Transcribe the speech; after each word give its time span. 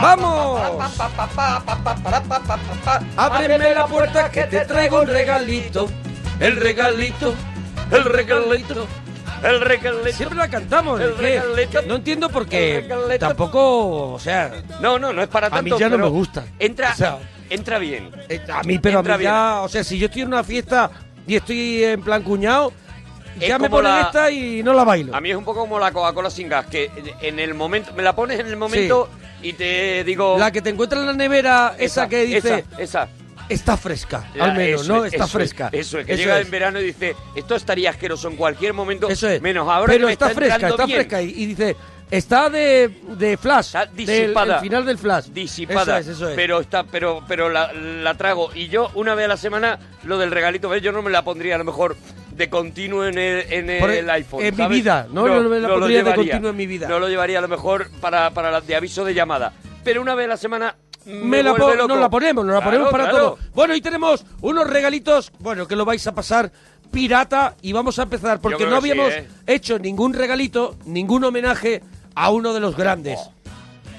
¡Vamos! 0.00 0.60
Ábreme 3.16 3.74
la 3.74 3.86
puerta 3.86 4.30
que 4.30 4.44
te 4.44 4.60
traigo 4.64 5.00
un 5.02 5.06
regalito. 5.08 5.88
El 6.38 6.56
regalito, 6.56 7.34
el 7.90 8.04
regalito. 8.04 8.86
El 9.42 9.60
regalito. 9.60 10.12
Siempre 10.12 10.38
la 10.38 10.48
cantamos. 10.48 11.00
El 11.00 11.10
¿es 11.10 11.14
que 11.16 11.22
regalito. 11.22 11.82
No 11.82 11.94
entiendo 11.96 12.28
por 12.28 12.46
qué. 12.46 12.88
Tampoco, 13.18 14.12
o 14.12 14.18
sea, 14.18 14.52
No, 14.80 14.98
no, 14.98 15.12
no 15.12 15.22
es 15.22 15.28
para 15.28 15.48
a 15.48 15.50
tanto. 15.50 15.74
mí 15.74 15.80
ya 15.80 15.88
no 15.88 15.98
me 15.98 16.08
gusta. 16.08 16.44
Entra, 16.58 16.92
O 16.92 16.96
sea, 16.96 17.18
entra 17.48 17.78
bien. 17.78 18.10
a 18.52 18.62
mí, 18.62 18.78
pero 18.78 19.00
a 19.00 19.02
mí 19.02 19.24
ya, 19.24 19.60
o 19.62 19.68
sea, 19.68 19.82
si 19.84 19.98
yo 19.98 20.06
estoy 20.06 20.22
en 20.22 20.28
una 20.28 20.44
fiesta 20.44 20.90
y 21.26 21.36
estoy 21.36 21.84
en 21.84 22.02
plan 22.02 22.22
cuñado, 22.22 22.72
Es 23.40 23.48
ya 23.48 23.58
me 23.58 23.70
ponen 23.70 23.92
la- 23.92 24.00
esta 24.02 24.30
y 24.30 24.62
no 24.62 24.72
la 24.74 24.84
bailo. 24.84 25.14
A 25.14 25.20
mí 25.20 25.30
es 25.30 25.36
un 25.36 25.44
poco 25.44 25.60
como 25.60 25.78
la 25.78 25.90
Coca-Cola 25.92 26.30
sin 26.30 26.48
gas, 26.48 26.66
que 26.66 26.90
en 27.22 27.38
el 27.38 27.54
momento, 27.54 27.92
me 27.94 28.02
la 28.02 28.14
pones 28.14 28.38
en 28.40 28.46
el 28.46 28.56
momento 28.56 29.08
y 29.42 29.52
te 29.54 30.04
digo... 30.04 30.38
La 30.38 30.50
que 30.52 30.62
te 30.62 30.70
encuentras 30.70 31.00
en 31.00 31.06
la 31.08 31.12
nevera, 31.12 31.74
esa, 31.78 32.08
que 32.08 32.24
dice, 32.24 32.64
Esa, 32.78 32.82
esa. 32.82 33.08
está 33.48 33.76
fresca, 33.76 34.28
La- 34.34 34.44
al 34.44 34.56
menos, 34.56 34.88
¿no? 34.88 35.04
es, 35.04 35.12
está 35.12 35.24
eso 35.24 35.32
fresca. 35.38 35.68
Es, 35.72 35.86
eso 35.88 35.98
es, 35.98 36.06
que 36.06 36.16
llega 36.16 36.38
en 36.40 36.50
verano 36.50 36.80
y 36.80 36.84
dice, 36.84 37.14
esto 37.34 37.54
estaría 37.56 37.90
asqueroso 37.90 38.28
en 38.28 38.36
cualquier 38.36 38.72
momento, 38.74 39.08
Eso 39.08 39.28
es. 39.28 39.40
menos 39.42 39.68
ahora 39.68 39.92
Pero 39.92 40.00
que 40.02 40.06
me 40.06 40.12
está, 40.12 40.30
fresca, 40.30 40.68
está 40.68 40.86
bien. 40.86 40.98
fresca. 41.00 41.22
Y, 41.22 41.30
y 41.30 41.46
dice, 41.46 41.76
está 42.10 42.50
de, 42.50 42.90
de 43.18 43.36
flash. 43.36 43.66
Está 43.66 43.86
del- 43.86 43.96
disipada. 44.06 44.54
el 44.56 44.60
final 44.60 44.84
del 44.86 44.98
flash. 44.98 45.26
disipada, 45.26 45.98
Eso 46.00 46.10
es, 46.10 46.16
eso 46.16 46.28
es. 46.30 46.36
pero 46.36 46.60
está, 46.60 46.84
pero, 46.84 47.22
pero 47.26 47.48
la, 47.48 47.72
la 47.72 48.14
trago 48.16 48.50
y 48.54 48.68
yo 48.68 48.90
una 48.94 49.14
vez 49.14 49.24
a 49.26 49.28
la 49.28 49.36
semana 49.36 49.78
lo 50.04 50.18
del 50.18 50.30
regalito, 50.30 50.68
¿ves? 50.68 50.82
yo 50.82 50.92
no 50.92 51.02
me 51.02 51.10
la 51.10 51.22
pondría 51.22 51.54
a 51.54 51.58
lo 51.58 51.64
mejor 51.64 51.96
de 52.40 52.48
continuo 52.50 53.04
en 53.04 53.18
el, 53.18 53.52
en 53.52 53.70
el 53.70 53.78
Por 53.80 53.90
e- 53.90 54.10
iPhone. 54.10 54.42
en 54.42 54.54
mi 54.54 54.56
¿sabes? 54.62 54.78
vida, 54.78 55.06
no, 55.12 55.28
no 55.28 55.48
me 55.48 55.60
la 55.60 55.68
lo 55.68 55.74
pondría 55.74 55.98
de 55.98 56.02
llevaría. 56.04 56.16
continuo 56.32 56.50
en 56.50 56.56
mi 56.56 56.66
vida. 56.66 56.88
No 56.88 56.98
lo 56.98 57.08
llevaría 57.08 57.38
a 57.38 57.42
lo 57.42 57.48
mejor 57.48 57.90
para, 58.00 58.30
para 58.30 58.50
la 58.50 58.60
de 58.62 58.74
aviso 58.74 59.04
de 59.04 59.12
llamada, 59.14 59.52
pero 59.84 60.00
una 60.02 60.14
vez 60.14 60.24
a 60.24 60.28
la 60.30 60.36
semana 60.38 60.74
me, 61.04 61.12
Me 61.14 61.42
la 61.42 61.52
loco. 61.52 61.86
nos 61.86 62.00
la 62.00 62.08
ponemos, 62.10 62.44
nos 62.44 62.54
la 62.54 62.60
Claro, 62.60 62.70
ponemos 62.70 62.90
para 62.90 63.10
claro. 63.10 63.24
todo. 63.36 63.38
Bueno, 63.54 63.74
y 63.74 63.80
tenemos 63.82 64.24
unos 64.40 64.66
regalitos, 64.68 65.32
bueno, 65.38 65.68
que 65.68 65.76
lo 65.76 65.84
vais 65.84 66.04
a 66.06 66.14
pasar 66.14 66.50
pirata 66.90 67.56
y 67.62 67.72
vamos 67.72 67.98
a 67.98 68.02
empezar 68.04 68.40
porque 68.40 68.64
no 68.64 68.76
que 68.80 68.86
sí, 68.86 68.90
habíamos 68.90 69.12
¿eh? 69.12 69.28
hecho 69.46 69.78
ningún 69.78 70.12
regalito, 70.14 70.76
ningún 70.86 71.22
homenaje 71.24 71.82
a 72.14 72.30
uno 72.30 72.52
de 72.54 72.60
los 72.60 72.74
grandes. 72.76 73.20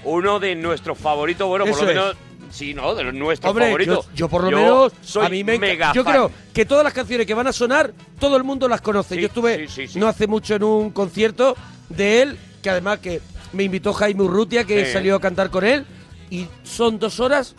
Uno 0.03 0.39
de 0.39 0.55
nuestros 0.55 0.97
favoritos, 0.97 1.47
bueno, 1.47 1.65
por 1.65 1.73
Eso 1.75 1.85
lo 1.93 2.11
es. 2.11 2.17
Sí, 2.51 2.73
¿no? 2.73 2.93
De 2.95 3.03
los 3.03 3.13
nuestros 3.13 3.49
Hombre, 3.49 3.65
favoritos. 3.65 4.05
yo, 4.07 4.11
yo 4.15 4.29
por 4.29 4.43
lo 4.43 4.51
menos 4.51 4.93
soy 5.01 5.25
a 5.25 5.29
mí 5.29 5.43
me 5.43 5.57
mega 5.59 5.93
Yo 5.93 6.03
fan. 6.03 6.13
creo 6.13 6.31
que 6.53 6.65
todas 6.65 6.83
las 6.83 6.93
canciones 6.93 7.25
que 7.25 7.33
van 7.33 7.47
a 7.47 7.53
sonar, 7.53 7.93
todo 8.19 8.37
el 8.37 8.43
mundo 8.43 8.67
las 8.67 8.81
conoce. 8.81 9.15
Sí, 9.15 9.21
yo 9.21 9.27
estuve 9.27 9.67
sí, 9.67 9.87
sí, 9.87 9.87
sí. 9.93 9.99
no 9.99 10.07
hace 10.07 10.27
mucho 10.27 10.55
en 10.55 10.63
un 10.63 10.91
concierto 10.91 11.55
de 11.89 12.21
él, 12.21 12.37
que 12.61 12.69
además 12.69 12.99
que 12.99 13.21
me 13.53 13.63
invitó 13.63 13.93
Jaime 13.93 14.23
Urrutia, 14.23 14.63
que 14.63 14.91
salió 14.91 15.15
a 15.15 15.19
cantar 15.21 15.49
con 15.49 15.63
él, 15.65 15.85
y 16.29 16.47
son 16.63 16.99
dos 16.99 17.19
horas 17.19 17.55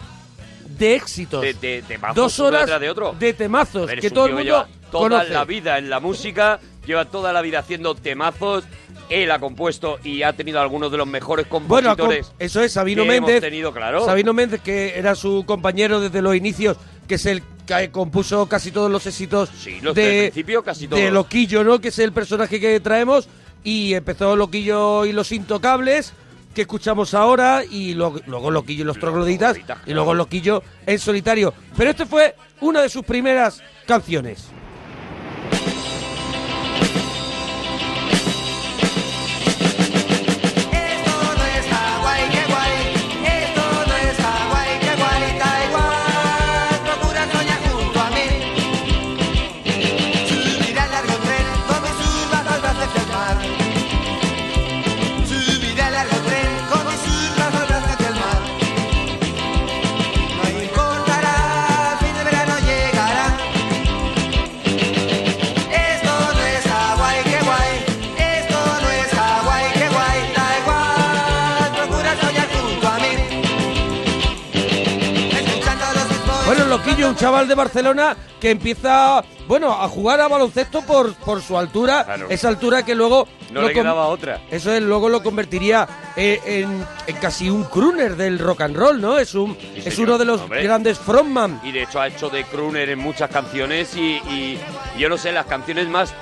de 0.78 0.94
éxitos. 0.94 1.42
de, 1.42 1.52
de, 1.54 1.82
dos 2.14 2.40
horas 2.40 2.80
de 2.80 2.88
otro. 2.88 3.14
de 3.18 3.34
temazos 3.34 3.86
ver, 3.86 4.00
que 4.00 4.10
todo 4.10 4.26
el 4.26 4.32
mundo 4.32 4.44
lleva 4.44 4.68
toda 4.90 5.08
conoce. 5.08 5.30
la 5.30 5.44
vida 5.44 5.78
en 5.78 5.90
la 5.90 6.00
música, 6.00 6.60
lleva 6.86 7.04
toda 7.04 7.32
la 7.32 7.42
vida 7.42 7.58
haciendo 7.58 7.94
temazos. 7.94 8.64
Él 9.08 9.30
ha 9.30 9.38
compuesto 9.38 9.98
y 10.02 10.22
ha 10.22 10.32
tenido 10.32 10.60
algunos 10.60 10.90
de 10.90 10.96
los 10.98 11.06
mejores 11.06 11.46
Bueno, 11.48 11.90
compositores. 11.90 12.26
com- 12.28 12.36
eso 12.38 12.60
es 12.62 12.72
Sabino 12.72 13.02
que 13.04 13.16
hemos 13.16 13.26
Méndez. 13.28 13.40
tenido, 13.42 13.72
claro. 13.72 14.04
Sabino 14.04 14.32
Méndez, 14.32 14.60
que 14.62 14.98
era 14.98 15.14
su 15.14 15.44
compañero 15.46 16.00
desde 16.00 16.22
los 16.22 16.34
inicios, 16.34 16.76
que 17.06 17.16
es 17.16 17.26
el 17.26 17.42
que 17.66 17.90
compuso 17.90 18.48
casi 18.48 18.70
todos 18.72 18.90
los 18.90 19.06
éxitos 19.06 19.50
Sí, 19.58 19.80
los 19.82 19.94
de, 19.94 20.30
principio 20.32 20.62
casi 20.64 20.88
todos. 20.88 21.00
de 21.02 21.10
Loquillo, 21.10 21.62
¿no? 21.62 21.80
Que 21.80 21.88
es 21.88 21.98
el 21.98 22.12
personaje 22.12 22.58
que 22.60 22.80
traemos. 22.80 23.28
Y 23.64 23.94
empezó 23.94 24.34
Loquillo 24.34 25.04
y 25.04 25.12
los 25.12 25.30
Intocables, 25.30 26.12
que 26.54 26.62
escuchamos 26.62 27.14
ahora, 27.14 27.62
y 27.68 27.94
lo- 27.94 28.20
luego 28.26 28.50
Loquillo 28.50 28.82
y 28.82 28.86
los 28.86 28.98
Trogloditas, 28.98 29.56
y 29.86 29.92
luego. 29.92 30.14
Loquillo 30.14 30.62
en 30.86 30.98
solitario. 30.98 31.54
Pero 31.76 31.90
este 31.90 32.04
fue 32.06 32.34
una 32.60 32.80
de 32.82 32.88
sus 32.88 33.04
primeras 33.04 33.62
canciones. 33.86 34.48
Chaval 77.22 77.46
de 77.46 77.54
Barcelona 77.54 78.16
que 78.40 78.50
empieza, 78.50 79.22
bueno, 79.46 79.70
a 79.72 79.86
jugar 79.88 80.20
a 80.20 80.26
baloncesto 80.26 80.82
por, 80.82 81.14
por 81.14 81.40
su 81.40 81.56
altura, 81.56 82.04
Claro. 82.04 82.26
esa 82.28 82.48
altura 82.48 82.84
que 82.84 82.96
luego... 82.96 83.28
No 83.52 83.60
lo 83.60 83.68
le 83.68 83.74
con- 83.74 83.82
quedaba 83.82 84.06
otra. 84.08 84.40
Eso 84.50 84.72
es, 84.72 84.82
luego 84.82 85.08
lo 85.08 85.22
convertiría 85.22 85.86
eh, 86.16 86.40
en, 86.44 86.84
en 87.06 87.16
casi 87.18 87.48
un 87.50 87.62
crooner 87.64 88.16
del 88.16 88.38
rock 88.40 88.62
and 88.62 88.74
roll, 88.76 89.00
¿no? 89.00 89.18
Es, 89.18 89.34
un, 89.36 89.54
Sí, 89.54 89.72
es 89.84 89.94
señor. 89.94 90.08
uno 90.08 90.18
de 90.18 90.24
los 90.24 90.40
Hombre. 90.40 90.62
grandes 90.64 90.98
frontman. 90.98 91.60
Y 91.62 91.70
de 91.70 91.82
hecho 91.84 92.00
ha 92.00 92.08
hecho 92.08 92.28
de 92.28 92.42
crooner 92.44 92.88
en 92.90 92.98
muchas 92.98 93.30
canciones 93.30 93.94
y, 93.94 94.14
y 94.28 94.58
yo 94.98 95.08
no 95.08 95.16
sé, 95.18 95.30
las 95.32 95.46
canciones 95.46 95.86
más, 95.88 96.12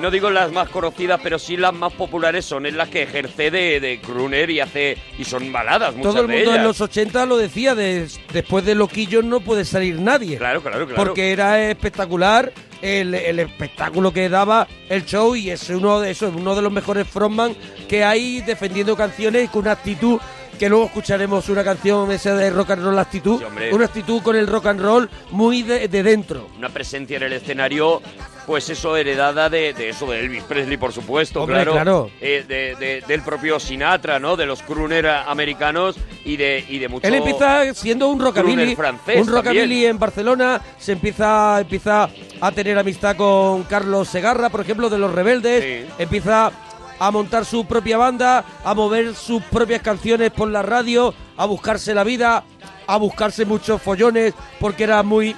no 0.00 0.10
digo 0.10 0.30
las 0.30 0.50
más 0.52 0.68
conocidas, 0.70 1.20
pero 1.22 1.38
sí 1.38 1.56
las 1.56 1.72
más 1.72 1.92
populares 1.92 2.44
son 2.44 2.66
en 2.66 2.76
las 2.76 2.88
que 2.88 3.02
ejerce 3.02 3.50
de, 3.50 3.78
de 3.80 4.00
crooner 4.00 4.50
y 4.50 4.60
hace 4.60 4.96
y 5.18 5.24
son 5.24 5.52
baladas 5.52 5.94
muchas 5.94 6.12
Todo 6.12 6.22
el 6.22 6.28
de 6.28 6.34
mundo 6.36 6.50
en 6.50 6.56
ellas. 6.56 6.66
los 6.66 6.80
80 6.80 7.26
lo 7.26 7.36
decía, 7.36 7.74
de- 7.74 8.08
después 8.32 8.64
de 8.64 8.74
Loquillo 8.74 9.22
no 9.22 9.40
puede 9.40 9.64
salir 9.64 10.00
nadie. 10.00 10.38
Claro, 10.38 10.62
claro, 10.62 10.86
claro. 10.86 10.96
Porque 11.04 11.32
era 11.32 11.70
espectacular 11.70 12.52
el, 12.82 13.14
el 13.14 13.38
espectáculo 13.40 14.12
que 14.12 14.28
daba 14.28 14.66
el 14.88 15.04
show 15.04 15.36
y 15.36 15.50
es 15.50 15.68
uno 15.68 16.00
de 16.00 16.10
esos, 16.12 16.34
uno 16.34 16.54
de 16.54 16.62
los 16.62 16.72
mejores 16.72 17.06
frontman 17.06 17.54
que 17.88 18.04
hay 18.04 18.40
defendiendo 18.40 18.96
canciones 18.96 19.50
con 19.50 19.62
una 19.62 19.72
actitud 19.72 20.18
que 20.60 20.68
luego 20.68 20.84
escucharemos 20.84 21.48
una 21.48 21.64
canción 21.64 22.12
esa 22.12 22.34
de 22.34 22.50
rock 22.50 22.72
and 22.72 22.84
roll 22.84 22.98
actitud, 22.98 23.40
Sí, 23.40 23.46
una 23.72 23.86
actitud 23.86 24.20
con 24.22 24.36
el 24.36 24.46
rock 24.46 24.66
and 24.66 24.80
roll 24.82 25.08
muy 25.30 25.62
de, 25.62 25.88
de 25.88 26.02
dentro. 26.02 26.48
una 26.58 26.68
presencia 26.68 27.16
en 27.16 27.22
el 27.22 27.32
escenario, 27.32 28.02
pues 28.46 28.68
eso, 28.68 28.94
heredada 28.94 29.48
de, 29.48 29.72
de 29.72 29.88
eso, 29.88 30.04
de 30.10 30.20
Elvis 30.20 30.42
Presley, 30.42 30.76
por 30.76 30.92
supuesto, 30.92 31.40
Hombre, 31.44 31.56
claro. 31.56 31.72
claro. 31.72 32.10
Eh, 32.20 32.44
de- 32.46 32.76
de- 32.76 33.02
del 33.08 33.22
propio 33.22 33.58
Sinatra, 33.58 34.18
¿no? 34.18 34.36
De 34.36 34.44
los 34.44 34.60
crooner 34.60 35.06
americanos 35.08 35.96
y 36.26 36.36
de, 36.36 36.62
y 36.68 36.78
de 36.78 36.88
mucho... 36.88 37.06
Él 37.06 37.14
empieza 37.14 37.72
siendo 37.72 38.08
un 38.08 38.20
rockabilly, 38.20 38.76
francés 38.76 39.22
un 39.26 39.28
rockabilly 39.32 39.62
también. 39.62 39.90
en 39.92 39.98
Barcelona, 39.98 40.60
se 40.78 40.92
empieza, 40.92 41.58
empieza 41.60 42.10
a 42.38 42.52
tener 42.52 42.78
amistad 42.78 43.16
con 43.16 43.62
Carlos 43.62 44.08
Segarra, 44.08 44.50
por 44.50 44.60
ejemplo, 44.60 44.90
de 44.90 44.98
Los 44.98 45.10
Rebeldes, 45.14 45.64
Sí. 45.86 45.92
empieza 45.98 46.52
a 47.00 47.10
montar 47.10 47.44
su 47.44 47.64
propia 47.66 47.98
banda, 47.98 48.44
a 48.62 48.74
mover 48.74 49.14
sus 49.16 49.42
propias 49.42 49.82
canciones 49.82 50.30
por 50.30 50.48
la 50.48 50.62
radio, 50.62 51.12
a 51.36 51.46
buscarse 51.46 51.92
la 51.94 52.04
vida, 52.04 52.44
a 52.86 52.96
buscarse 52.98 53.44
muchos 53.44 53.82
follones, 53.82 54.34
porque 54.60 54.84
era 54.84 55.02
muy... 55.02 55.34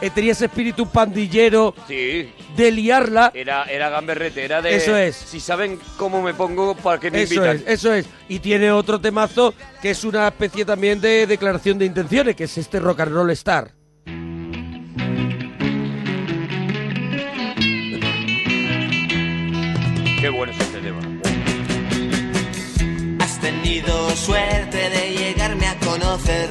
eh, 0.00 0.10
tenía 0.10 0.32
ese 0.32 0.46
espíritu 0.46 0.86
pandillero 0.88 1.74
Sí, 1.86 2.32
de 2.56 2.70
liarla. 2.72 3.30
era, 3.34 3.64
era 3.64 3.88
gamberrete, 3.90 4.44
era 4.44 4.62
de... 4.62 4.74
Eso 4.74 4.96
es. 4.96 5.14
Si 5.16 5.38
saben 5.38 5.78
cómo 5.98 6.22
me 6.22 6.32
pongo, 6.34 6.74
¿para 6.74 6.98
qué 6.98 7.10
me 7.10 7.22
Eso 7.22 7.34
invitan? 7.34 7.56
es, 7.56 7.62
eso 7.66 7.92
es. 7.92 8.06
Y 8.28 8.38
tiene 8.40 8.70
otro 8.72 8.98
temazo 9.00 9.52
que 9.82 9.90
es 9.90 10.02
una 10.04 10.28
especie 10.28 10.64
también 10.64 11.00
de 11.00 11.26
declaración 11.26 11.78
de 11.78 11.84
intenciones, 11.86 12.34
que 12.36 12.44
es 12.44 12.56
este 12.58 12.80
rock 12.80 13.00
and 13.00 13.12
roll 13.12 13.30
star. 13.32 13.72
Qué 20.20 20.28
bueno 20.30 20.52
tenido 23.66 24.14
suerte 24.14 24.90
de 24.90 25.10
llegarme 25.10 25.66
a 25.66 25.76
conocer. 25.80 26.48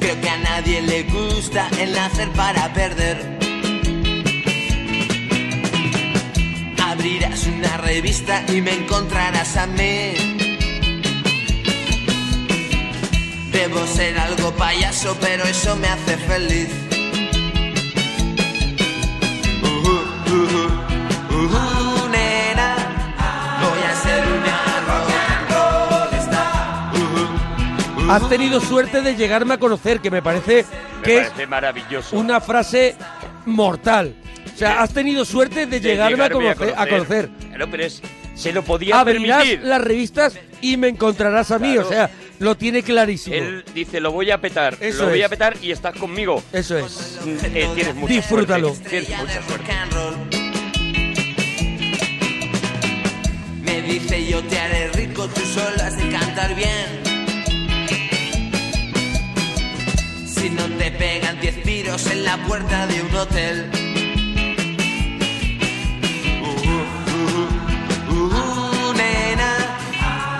Creo 0.00 0.20
que 0.20 0.28
a 0.30 0.38
nadie 0.38 0.80
le 0.80 1.02
gusta 1.02 1.68
el 1.78 1.92
nacer 1.92 2.30
para 2.30 2.72
perder. 2.72 3.18
Abrirás 6.82 7.46
una 7.46 7.76
revista 7.76 8.42
y 8.48 8.62
me 8.62 8.72
encontrarás 8.72 9.54
a 9.58 9.66
mí. 9.66 10.14
Debo 13.52 13.86
ser 13.86 14.18
algo 14.18 14.52
payaso, 14.52 15.14
pero 15.20 15.44
eso 15.44 15.76
me 15.76 15.88
hace 15.88 16.16
feliz. 16.16 16.89
Has 28.10 28.28
tenido 28.28 28.60
suerte 28.60 29.02
de 29.02 29.14
llegarme 29.14 29.54
a 29.54 29.58
conocer, 29.58 30.00
que 30.00 30.10
me 30.10 30.20
parece 30.22 30.64
Me 30.98 31.02
que 31.02 31.18
es 31.18 31.48
maravilloso. 31.48 32.16
una 32.16 32.40
frase 32.40 32.96
mortal. 33.46 34.14
O 34.54 34.58
sea, 34.58 34.82
has 34.82 34.92
tenido 34.92 35.24
suerte 35.24 35.66
de, 35.66 35.80
De 35.80 35.80
llegarme, 35.80 36.24
a, 36.24 36.30
conocer, 36.30 36.74
a 36.76 36.86
conocer. 36.86 37.30
Claro, 37.48 37.68
pero 37.70 37.84
es, 37.84 38.02
se 38.34 38.52
lo 38.52 38.62
podía 38.62 39.00
Abrirás 39.00 39.38
permitir. 39.44 39.66
las 39.66 39.80
revistas 39.80 40.38
y 40.60 40.76
me 40.76 40.88
encontrarás 40.88 41.50
a 41.50 41.58
mí. 41.58 41.72
Claro. 41.74 41.88
O 41.88 41.90
sea, 41.90 42.10
lo 42.40 42.56
tiene 42.56 42.82
clarísimo. 42.82 43.36
Él 43.36 43.64
dice, 43.74 44.00
lo 44.00 44.12
voy 44.12 44.30
a 44.30 44.40
petar, 44.40 44.76
Eso 44.80 45.04
lo 45.04 45.10
voy 45.10 45.20
es. 45.20 45.26
a 45.26 45.28
petar 45.28 45.56
y 45.62 45.70
estás 45.70 45.94
conmigo. 45.96 46.42
Eso 46.52 46.76
es. 46.78 47.18
Eh, 47.26 47.68
tienes 47.74 47.94
mucha 47.94 48.12
Disfrútalo. 48.14 48.74
suerte. 48.74 48.88
Tienes 49.02 49.18
mucha 49.18 49.42
suerte. 49.46 49.72
Me 53.62 53.82
dice 53.82 54.26
yo 54.26 54.42
te 54.44 54.58
haré 54.58 54.88
rico, 54.92 55.28
tú 55.28 55.40
solo 55.42 55.82
has 55.82 55.96
de 55.96 56.08
cantar 56.10 56.54
bien. 56.54 57.09
Si 60.40 60.48
no 60.48 60.64
te 60.78 60.90
pegan 60.92 61.38
diez 61.42 61.62
tiros 61.62 62.06
en 62.06 62.24
la 62.24 62.38
puerta 62.46 62.86
de 62.86 63.02
un 63.02 63.14
hotel. 63.14 63.70
Uh, 66.40 66.46
uh, 68.10 68.14
uh, 68.14 68.94
nena, 68.94 69.56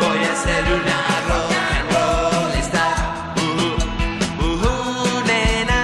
voy 0.01 0.19
a 0.25 0.35
ser 0.37 0.65
una 0.73 0.99
rock 1.29 1.53
roll 1.93 2.53
star. 2.63 3.35
Uh, 3.37 3.41
uh, 4.43 4.47
uh, 4.47 5.21
nena, 5.27 5.81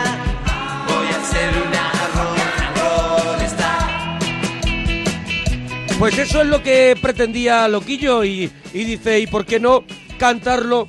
voy 0.88 1.08
a 1.08 1.20
ser 1.30 1.50
una 1.68 1.84
rock 2.16 2.38
roll 2.78 3.40
star. 3.42 3.84
Pues 5.98 6.16
eso 6.16 6.40
es 6.40 6.46
lo 6.46 6.62
que 6.62 6.96
pretendía 7.02 7.68
Loquillo 7.68 8.24
y, 8.24 8.50
y 8.72 8.84
dice, 8.84 9.20
¿y 9.20 9.26
por 9.26 9.44
qué 9.44 9.60
no 9.60 9.84
cantarlo 10.18 10.88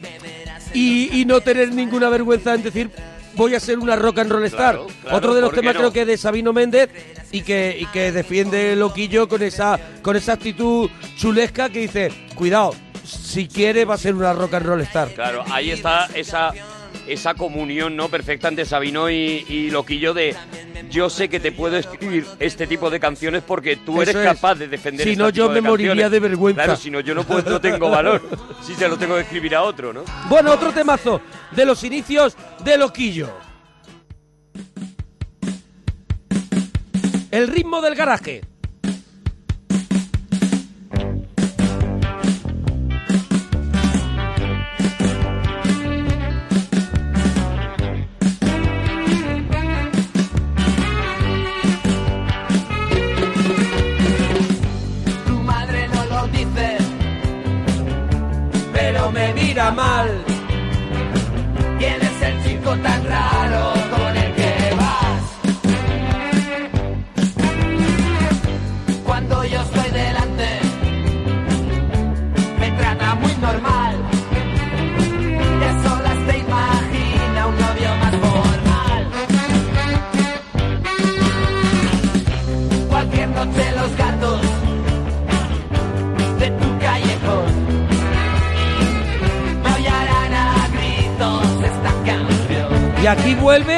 y, 0.74 1.10
y 1.20 1.26
no 1.26 1.42
tener 1.42 1.74
ninguna 1.74 2.08
vergüenza 2.08 2.56
en 2.56 2.64
decir 2.64 2.90
voy 3.38 3.56
a 3.56 3.60
ser 3.60 3.80
una 3.80 3.96
rock 3.96 4.20
and 4.20 4.32
roll 4.32 4.44
star? 4.46 4.76
Claro, 4.76 4.88
claro, 5.02 5.18
Otro 5.18 5.36
de 5.36 5.42
los 5.42 5.50
¿por 5.50 5.56
qué 5.56 5.62
temas 5.62 5.76
no? 5.76 5.80
creo 5.80 5.94
que 5.94 6.06
de 6.06 6.18
Sabino 6.18 6.52
Méndez 6.52 6.90
y 7.32 7.42
que, 7.42 7.78
y 7.80 7.86
que 7.88 8.12
defiende 8.12 8.76
Loquillo 8.76 9.28
con 9.30 9.42
esa, 9.44 9.80
con 10.02 10.16
esa 10.16 10.34
actitud 10.34 10.90
chulesca 11.16 11.70
que 11.70 11.80
dice, 11.80 12.12
cuidado, 12.36 12.74
si 13.04 13.48
quiere 13.48 13.86
va 13.86 13.94
a 13.96 13.98
ser 13.98 14.16
una 14.16 14.34
rock 14.34 14.56
and 14.56 14.66
roll 14.66 14.82
star. 14.82 15.10
Claro, 15.14 15.44
ahí 15.50 15.72
está 15.72 16.10
esa, 16.14 16.52
esa 17.08 17.34
comunión 17.34 17.96
no 17.96 18.10
perfecta 18.10 18.48
entre 18.48 18.66
Sabino 18.66 19.10
y, 19.10 19.46
y 19.48 19.70
Loquillo 19.72 20.14
de 20.14 20.36
yo 20.90 21.10
sé 21.10 21.30
que 21.30 21.40
te 21.40 21.52
puedo 21.52 21.78
escribir 21.78 22.26
este 22.40 22.68
tipo 22.68 22.90
de 22.90 23.00
canciones 23.00 23.44
porque 23.46 23.76
tú 23.76 24.02
eres 24.02 24.16
es. 24.16 24.24
capaz 24.24 24.56
de 24.56 24.68
defender 24.68 25.04
Si 25.06 25.12
este 25.12 25.22
no, 25.22 25.32
tipo 25.32 25.38
yo 25.48 25.54
de 25.54 25.62
me 25.62 25.70
moriría 25.70 26.10
de 26.10 26.20
vergüenza. 26.20 26.64
Claro, 26.64 26.80
si 26.80 26.90
no, 26.90 27.00
yo 27.00 27.14
no, 27.14 27.24
puedo, 27.24 27.50
no 27.50 27.62
tengo 27.62 27.90
valor. 27.90 28.22
Si 28.62 28.74
se 28.76 28.88
lo 28.88 28.98
tengo 28.98 29.16
que 29.16 29.22
escribir 29.22 29.56
a 29.56 29.64
otro, 29.64 29.94
¿no? 29.94 30.04
Bueno, 30.30 30.52
otro 30.52 30.72
temazo 30.72 31.22
de 31.52 31.66
los 31.66 31.84
inicios 31.84 32.36
de 32.64 32.78
Loquillo. 32.78 33.30
El 37.32 37.48
ritmo 37.48 37.82
del 37.82 37.96
garaje. 37.96 38.42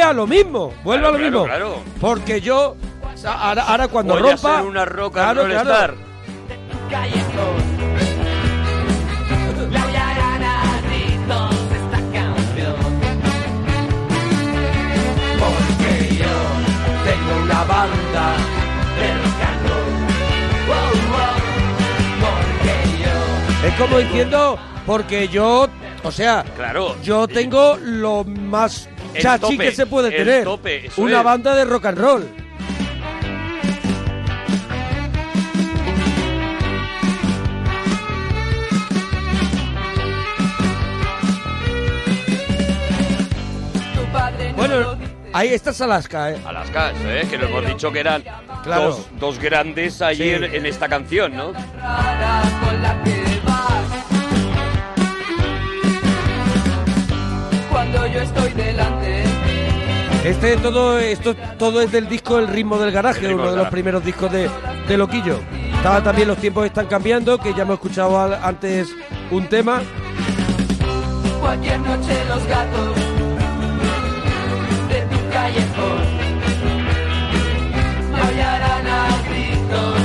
A 0.09 0.13
lo 0.13 0.27
mismo. 0.27 0.73
Vuelve 0.83 1.03
Claro, 1.03 1.15
a 1.15 1.19
lo 1.19 1.23
mismo. 1.23 1.45
claro. 1.45 1.75
Porque 2.01 2.41
yo. 2.41 2.75
Ahora, 3.25 3.63
ahora 3.63 3.87
cuando 3.87 4.13
Voy 4.13 4.29
a 4.29 4.33
rompa. 4.33 4.57
ser 4.57 4.65
una 4.67 4.85
a 4.85 5.33
una 17.43 17.63
banda 17.63 18.35
wow. 20.67 20.91
Porque 22.21 22.73
yo 23.03 23.67
Es 23.67 23.73
como 23.75 23.97
diciendo. 23.99 24.57
Porque 24.85 25.27
yo. 25.27 25.67
O 26.03 26.11
sea. 26.11 26.43
Claro. 26.55 26.95
Yo 27.03 27.27
tengo 27.27 27.77
lo 27.81 28.23
más 28.23 28.88
chachi 29.21 29.41
tope, 29.41 29.57
que 29.57 29.71
se 29.71 29.85
puede 29.85 30.11
tener. 30.11 30.43
tope, 30.43 30.89
Una 30.97 31.17
es. 31.19 31.23
banda 31.23 31.55
de 31.55 31.65
rock 31.65 31.85
and 31.85 31.97
roll. 31.97 32.29
Bueno, 44.55 44.97
ahí 45.33 45.49
está 45.49 45.71
Alaska, 45.83 46.31
¿eh? 46.31 46.37
Alaska, 46.45 46.91
¿eh? 47.05 47.27
que 47.29 47.37
lo 47.37 47.47
hemos 47.47 47.65
dicho 47.67 47.91
que 47.91 47.99
eran 47.99 48.23
Claro. 48.63 48.83
dos, 48.89 49.07
dos 49.19 49.39
grandes 49.39 49.93
Sí. 49.95 50.29
en, 50.29 50.43
en 50.43 50.65
esta 50.65 50.87
canción, 50.89 51.35
¿no? 51.35 51.53
Este 60.29 60.57
todo 60.57 60.99
esto 60.99 61.35
todo 61.57 61.81
es 61.81 61.91
del 61.91 62.07
disco 62.07 62.37
El 62.39 62.47
ritmo 62.47 62.77
del 62.77 62.91
garaje, 62.91 63.21
ritmo 63.21 63.35
uno 63.35 63.43
del 63.45 63.51
de 63.51 63.55
los 63.57 63.63
garaje. 63.65 63.71
primeros 63.71 64.03
discos 64.05 64.31
de, 64.31 64.49
de 64.87 64.97
Loquillo. 64.97 65.39
Estaba 65.75 66.03
también 66.03 66.27
los 66.27 66.37
tiempos 66.37 66.65
están 66.65 66.87
cambiando, 66.87 67.37
que 67.37 67.53
ya 67.53 67.63
hemos 67.63 67.75
escuchado 67.75 68.19
al- 68.19 68.33
antes 68.43 68.89
un 69.31 69.47
tema. 69.47 69.81
cualquier 71.39 71.79
noche 71.79 72.13
los 72.27 72.45
gatos 72.47 72.95
de 74.89 75.01
tu 75.01 75.29
callejón 75.31 76.03
maullarán 78.11 78.87
a 78.87 79.07
gritos 79.29 80.01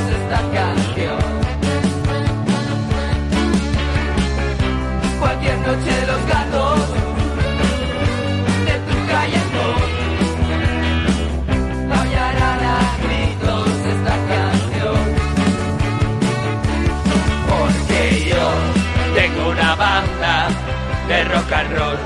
de 21.08 21.24
rock 21.24 21.52
and 21.52 21.78
roll. 21.78 21.98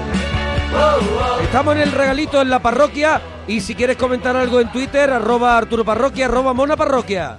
Estamos 1.43 1.77
en 1.77 1.83
el 1.83 1.93
regalito 1.93 2.43
en 2.43 2.51
la 2.51 2.61
parroquia 2.61 3.21
y 3.47 3.61
si 3.61 3.75
quieres 3.75 3.97
comentar 3.97 4.37
algo 4.37 4.61
en 4.61 4.71
Twitter, 4.71 5.11
arroba 5.11 5.57
Arturo 5.57 5.85
Parroquia, 5.85 6.27
arroba 6.27 6.53
Mona 6.53 6.77
Parroquia. 6.77 7.39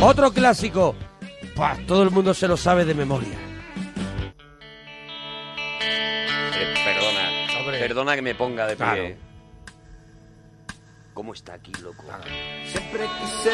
Otro 0.00 0.32
clásico. 0.32 0.94
Buah, 1.54 1.76
todo 1.86 2.02
el 2.02 2.10
mundo 2.10 2.32
se 2.34 2.48
lo 2.48 2.56
sabe 2.56 2.84
de 2.84 2.94
memoria. 2.94 3.38
Eh, 6.54 6.74
perdona, 6.84 7.58
Hombre. 7.60 7.78
perdona 7.78 8.14
que 8.16 8.22
me 8.22 8.34
ponga 8.34 8.66
de 8.66 8.76
pie. 8.76 8.84
Claro. 8.84 9.14
¿Cómo 11.14 11.34
está 11.34 11.52
aquí, 11.54 11.72
loco? 11.82 12.04
Siempre 12.72 13.06
quise 13.20 13.52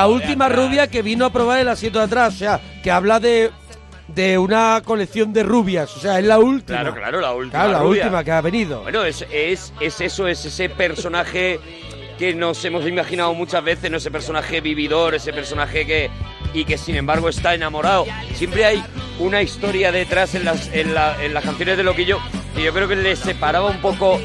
La 0.00 0.08
última 0.08 0.48
rubia 0.48 0.86
que 0.88 1.02
vino 1.02 1.24
a 1.24 1.30
probar 1.30 1.60
el 1.60 1.68
asiento 1.68 1.98
de 1.98 2.04
atrás. 2.06 2.34
O 2.34 2.38
sea, 2.38 2.60
que 2.82 2.90
habla 2.90 3.20
de, 3.20 3.50
de 4.08 4.38
una 4.38 4.82
colección 4.84 5.32
de 5.32 5.42
rubias. 5.42 5.96
O 5.96 6.00
sea, 6.00 6.18
es 6.18 6.24
la 6.24 6.38
última. 6.38 6.80
Claro, 6.80 6.94
claro, 6.94 7.20
la 7.20 7.32
última. 7.32 7.52
Claro, 7.52 7.72
la 7.72 7.78
rubia. 7.80 8.02
última 8.04 8.24
que 8.24 8.30
ha 8.32 8.40
venido. 8.40 8.82
Bueno, 8.82 9.04
es, 9.04 9.24
es, 9.30 9.72
es 9.80 10.00
eso, 10.00 10.26
es 10.28 10.44
ese 10.44 10.68
personaje 10.68 11.58
que 12.18 12.34
nos 12.34 12.62
hemos 12.66 12.86
imaginado 12.86 13.32
muchas 13.32 13.64
veces, 13.64 13.90
¿no? 13.90 13.96
Ese 13.96 14.10
personaje 14.10 14.60
vividor, 14.60 15.14
ese 15.14 15.32
personaje 15.32 15.86
que... 15.86 16.10
Y 16.52 16.64
que 16.64 16.76
sin 16.76 16.96
embargo 16.96 17.28
está 17.28 17.54
enamorado. 17.54 18.06
Siempre 18.34 18.64
hay 18.64 18.82
una 19.20 19.40
historia 19.40 19.92
detrás 19.92 20.34
en 20.34 20.44
las, 20.44 20.66
en, 20.74 20.94
la- 20.94 21.22
en 21.24 21.32
las 21.32 21.44
canciones 21.44 21.76
de 21.76 21.84
Loquillo 21.84 22.18
que 22.56 22.62
yo 22.64 22.72
creo 22.74 22.88
que 22.88 22.96
le 22.96 23.14
separaba 23.14 23.70
un 23.70 23.80
poco 23.80 24.20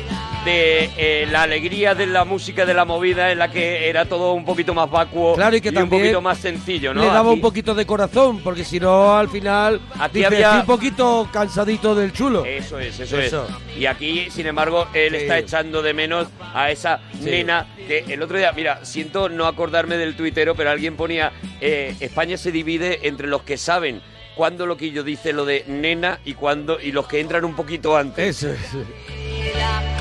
de 0.46 0.90
eh, 0.98 1.28
la 1.32 1.42
alegría 1.44 1.96
de 1.96 2.06
la 2.06 2.24
música 2.24 2.66
de 2.66 2.74
la 2.74 2.86
movida 2.86 3.32
en 3.32 3.40
la 3.40 3.50
que 3.52 3.90
era 3.90 4.06
todo 4.06 4.34
un 4.34 4.46
poquito 4.46 4.74
más 4.74 4.90
vacuo 4.90 5.34
Claro, 5.36 5.56
y 5.56 5.62
que 5.62 5.70
un 5.70 5.75
también 5.75 6.02
poquito 6.04 6.22
más 6.22 6.38
sencillo, 6.38 6.94
¿no? 6.94 7.02
Le 7.02 7.08
daba 7.08 7.20
Aquí- 7.22 7.30
un 7.30 7.42
poquito 7.42 7.74
de 7.75 7.86
corazón, 7.86 8.40
porque 8.42 8.64
si 8.64 8.80
no, 8.80 9.18
al 9.18 9.28
final. 9.30 9.82
Aquí 10.00 10.20
dice, 10.20 10.28
había- 10.28 10.40
"Estoy 10.48 10.60
un 10.62 10.66
poquito 10.68 11.30
cansadito 11.34 11.96
del 11.96 12.14
chulo. 12.14 12.46
Eso 12.46 12.80
es, 12.80 13.00
eso, 13.00 13.20
Eso. 13.20 13.48
es. 13.72 13.78
Y 13.80 13.86
aquí, 13.88 14.28
sin 14.30 14.46
embargo, 14.48 14.88
él 14.94 15.12
Sí. 15.12 15.18
está 15.24 15.38
echando 15.40 15.82
de 15.82 15.94
menos 15.94 16.28
a 16.54 16.70
esa 16.72 17.00
Sí. 17.22 17.25
nena 17.32 17.68
que 17.88 18.06
el 18.08 18.22
otro 18.22 18.38
día, 18.38 18.52
mira, 18.56 18.86
siento 18.86 19.28
no 19.30 19.48
acordarme 19.48 19.98
del 19.98 20.16
tuitero, 20.16 20.54
pero 20.56 20.70
alguien 20.70 20.96
ponía, 20.96 21.32
eh, 21.60 21.96
España 22.00 22.38
se 22.38 22.52
divide 22.52 23.08
entre 23.08 23.28
los 23.28 23.42
que 23.42 23.58
saben 23.58 24.02
cuándo 24.36 24.66
Loquillo 24.66 25.04
dice 25.04 25.34
lo 25.34 25.46
de 25.46 25.64
nena 25.68 26.20
y 26.25 26.34
cuándo 26.34 26.78
y 26.80 26.92
los 26.92 27.08
que 27.08 27.20
entran 27.20 27.46
un 27.46 27.56
poquito 27.56 27.96
antes. 27.98 28.44
Eso 28.44 28.52
es. 28.52 28.86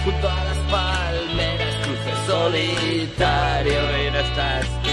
Junto 0.05 0.29
a 0.29 0.45
las 0.45 0.59
palmeras, 0.71 1.75
cruce 1.83 2.13
solitario 2.27 3.81
y 4.07 4.11
no 4.11 4.19
estás 4.19 4.67
tú. 4.83 4.91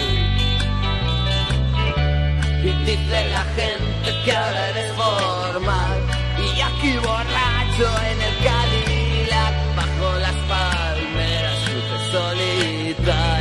Y 2.63 2.71
dice 2.85 3.29
la 3.31 3.43
gente 3.57 4.09
que 4.23 4.31
ahora 4.31 4.69
eres 4.69 4.93
formal. 4.93 5.99
Y 6.39 6.61
aquí 6.61 6.93
borracho 6.97 7.89
en 8.09 8.21
el 8.21 8.35
Cadillac, 8.45 9.75
bajo 9.75 10.19
las 10.19 10.37
palmeras, 10.47 11.57
cruce 11.65 11.97
solitario. 12.11 13.40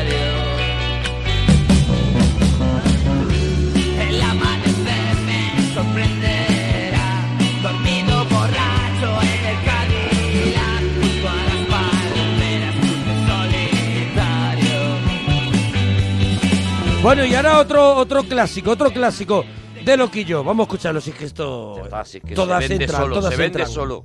Bueno, 17.02 17.24
y 17.24 17.34
ahora 17.34 17.58
otro, 17.58 17.94
otro 17.94 18.24
clásico, 18.24 18.72
otro 18.72 18.92
clásico 18.92 19.44
de 19.84 19.96
Loquillo. 19.96 20.44
Vamos 20.44 20.64
a 20.64 20.66
escucharlo, 20.66 21.00
si 21.00 21.10
es 21.10 21.16
que 21.16 21.24
esto. 21.24 21.80
Que 22.26 22.34
todas 22.34 22.62
se 22.62 22.68
vende 22.68 22.84
entran, 22.84 23.00
solo, 23.02 23.14
todas 23.14 23.30
se 23.32 23.38
vende 23.38 23.62
entran. 23.62 23.68
solo. 23.68 24.04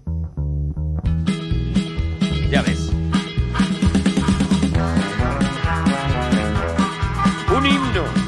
Ya 2.50 2.62
ves. 2.62 2.90
Un 7.58 7.66
himno. 7.66 8.25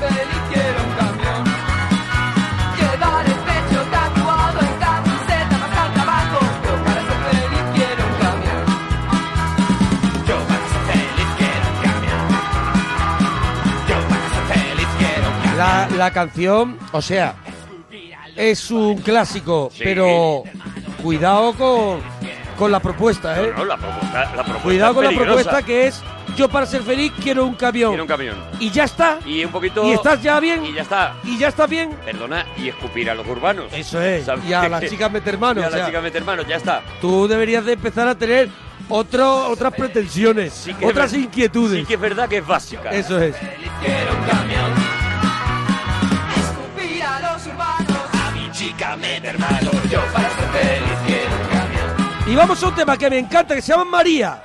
Feliz 0.00 0.40
quiero 0.50 0.82
un 0.82 0.94
camión. 0.94 1.44
La, 15.56 15.88
la 15.96 16.10
canción, 16.10 16.78
o 16.92 17.02
sea, 17.02 17.34
es 18.36 18.70
un 18.70 18.96
clásico, 18.98 19.70
Sí. 19.74 19.82
pero 19.84 20.44
cuidado 21.02 21.52
con, 21.54 22.00
con 22.56 22.72
la 22.72 22.80
propuesta, 22.80 23.40
¿eh? 23.42 23.52
No, 23.54 23.64
la 23.66 23.76
propuesta, 23.76 24.18
la 24.24 24.30
propuesta 24.44 24.62
Cuidado 24.62 24.94
con 24.94 25.04
la 25.04 25.10
propuesta 25.10 25.62
que 25.62 25.88
es 25.88 26.02
yo 26.40 26.48
para 26.48 26.64
ser 26.64 26.82
feliz 26.82 27.12
quiero 27.22 27.44
un 27.44 27.54
camión. 27.54 27.90
Quiero 27.90 28.04
un 28.04 28.08
camión. 28.08 28.34
Y 28.58 28.70
ya 28.70 28.84
está. 28.84 29.18
Y 29.26 29.44
un 29.44 29.52
poquito... 29.52 29.86
¿Y 29.86 29.92
estás 29.92 30.22
ya 30.22 30.40
bien? 30.40 30.64
Y 30.64 30.72
ya 30.72 30.80
está. 30.80 31.14
Y 31.22 31.36
ya 31.36 31.48
está 31.48 31.66
bien. 31.66 31.90
Perdona, 32.02 32.46
y 32.56 32.70
escupir 32.70 33.10
a 33.10 33.14
los 33.14 33.26
urbanos. 33.26 33.66
Eso 33.74 34.00
es. 34.00 34.24
¿Sabes? 34.24 34.46
Y 34.46 34.54
a 34.54 34.66
las 34.66 34.86
chicas 34.86 35.12
meter 35.12 35.36
mano. 35.36 35.60
Y 35.60 35.64
a 35.64 35.66
o 35.66 35.70
sea, 35.70 35.80
las 35.80 35.88
chicas 35.88 36.02
meter 36.02 36.24
manos, 36.24 36.46
ya 36.48 36.56
está. 36.56 36.80
Tú 37.02 37.28
deberías 37.28 37.62
de 37.66 37.74
empezar 37.74 38.08
a 38.08 38.14
tener 38.14 38.48
otro, 38.88 39.48
otras 39.48 39.74
pretensiones, 39.74 40.54
Sí 40.54 40.74
otras 40.82 41.12
ver- 41.12 41.20
inquietudes. 41.20 41.80
Sí 41.80 41.84
que 41.84 41.94
es 41.94 42.00
verdad 42.00 42.26
que 42.26 42.38
es 42.38 42.46
básica. 42.46 42.88
Eso 42.90 43.20
es. 43.20 43.36
Quiero 43.36 44.12
un 44.18 44.24
camión. 44.24 44.72
Escupir 46.38 47.02
a 47.02 47.20
los 47.34 47.46
urbanos. 47.46 47.98
A 48.14 48.30
mi 48.30 48.50
chica 48.52 48.96
meter. 48.96 49.36
Yo 49.90 50.00
para 50.10 50.30
ser 50.30 50.48
feliz 50.52 50.98
quiero 51.06 51.34
un 51.36 51.48
camión. 51.58 52.32
Y 52.32 52.34
vamos 52.34 52.62
a 52.62 52.68
un 52.68 52.74
tema 52.74 52.96
que 52.96 53.10
me 53.10 53.18
encanta, 53.18 53.54
que 53.54 53.60
se 53.60 53.72
llama. 53.72 53.84
María 53.84 54.40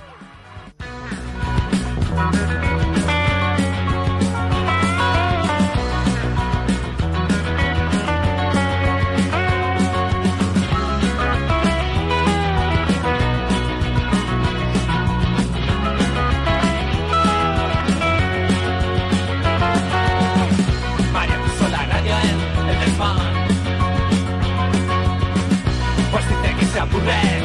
Pues 27.03 27.44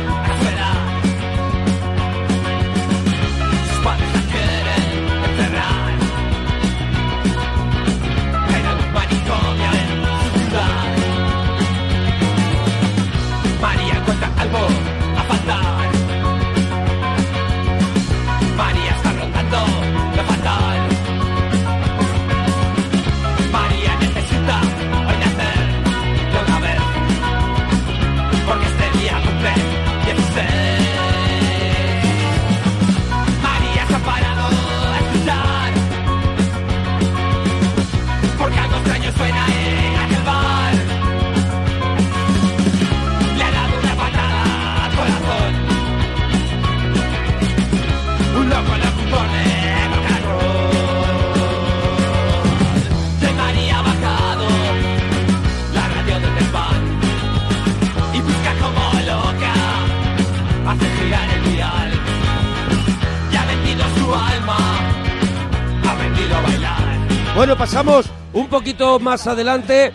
Bueno, 67.35 67.57
pasamos 67.57 68.07
un 68.33 68.49
poquito 68.49 68.99
más 69.01 69.27
adelante. 69.27 69.93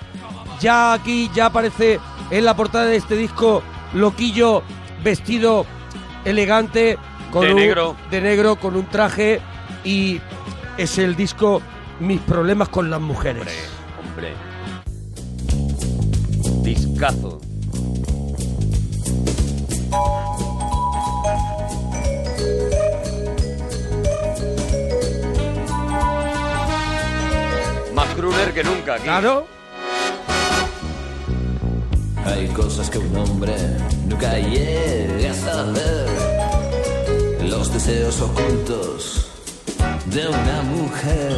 Ya 0.59 0.93
aquí 0.93 1.29
ya 1.35 1.47
aparece 1.47 1.99
en 2.31 2.45
la 2.45 2.55
portada 2.55 2.85
de 2.85 2.95
este 2.95 3.15
disco 3.17 3.61
Loquillo 3.93 4.63
vestido 5.03 5.65
elegante 6.23 6.97
con 7.31 7.41
De 7.45 7.49
un- 7.53 7.55
negro. 7.59 7.95
de 8.09 8.21
negro 8.21 8.55
con 8.55 8.75
un 8.75 8.85
traje 8.87 9.41
y 9.83 10.19
es 10.77 10.97
el 10.97 11.15
disco 11.15 11.61
Mis 11.99 12.19
problemas 12.21 12.67
con 12.69 12.89
las 12.89 12.99
mujeres. 12.99 13.47
Hombre. 14.03 14.33
Discazo. 16.61 17.39
Que 28.55 28.63
nunca 28.63 28.93
aquí. 28.95 29.03
Claro. 29.03 29.45
Hay 32.25 32.47
cosas 32.47 32.89
que 32.89 32.97
un 32.97 33.15
hombre 33.17 33.53
nunca 34.07 34.39
llega 34.39 35.31
a 35.31 35.33
saber. 35.33 36.07
Los 37.41 37.73
deseos 37.73 38.21
ocultos 38.21 39.27
de 40.05 40.27
una 40.29 40.61
mujer. 40.75 41.37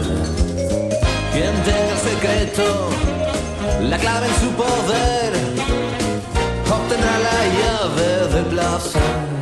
Quien 1.33 1.53
tenga 1.65 1.91
el 1.91 2.01
secreto, 2.11 2.89
la 3.81 3.97
clave 3.97 4.27
en 4.27 4.35
su 4.35 4.49
poder, 4.51 5.33
obtendrá 6.71 7.13
la 7.29 7.39
llave 7.57 8.35
del 8.35 8.45
placer. 8.45 9.36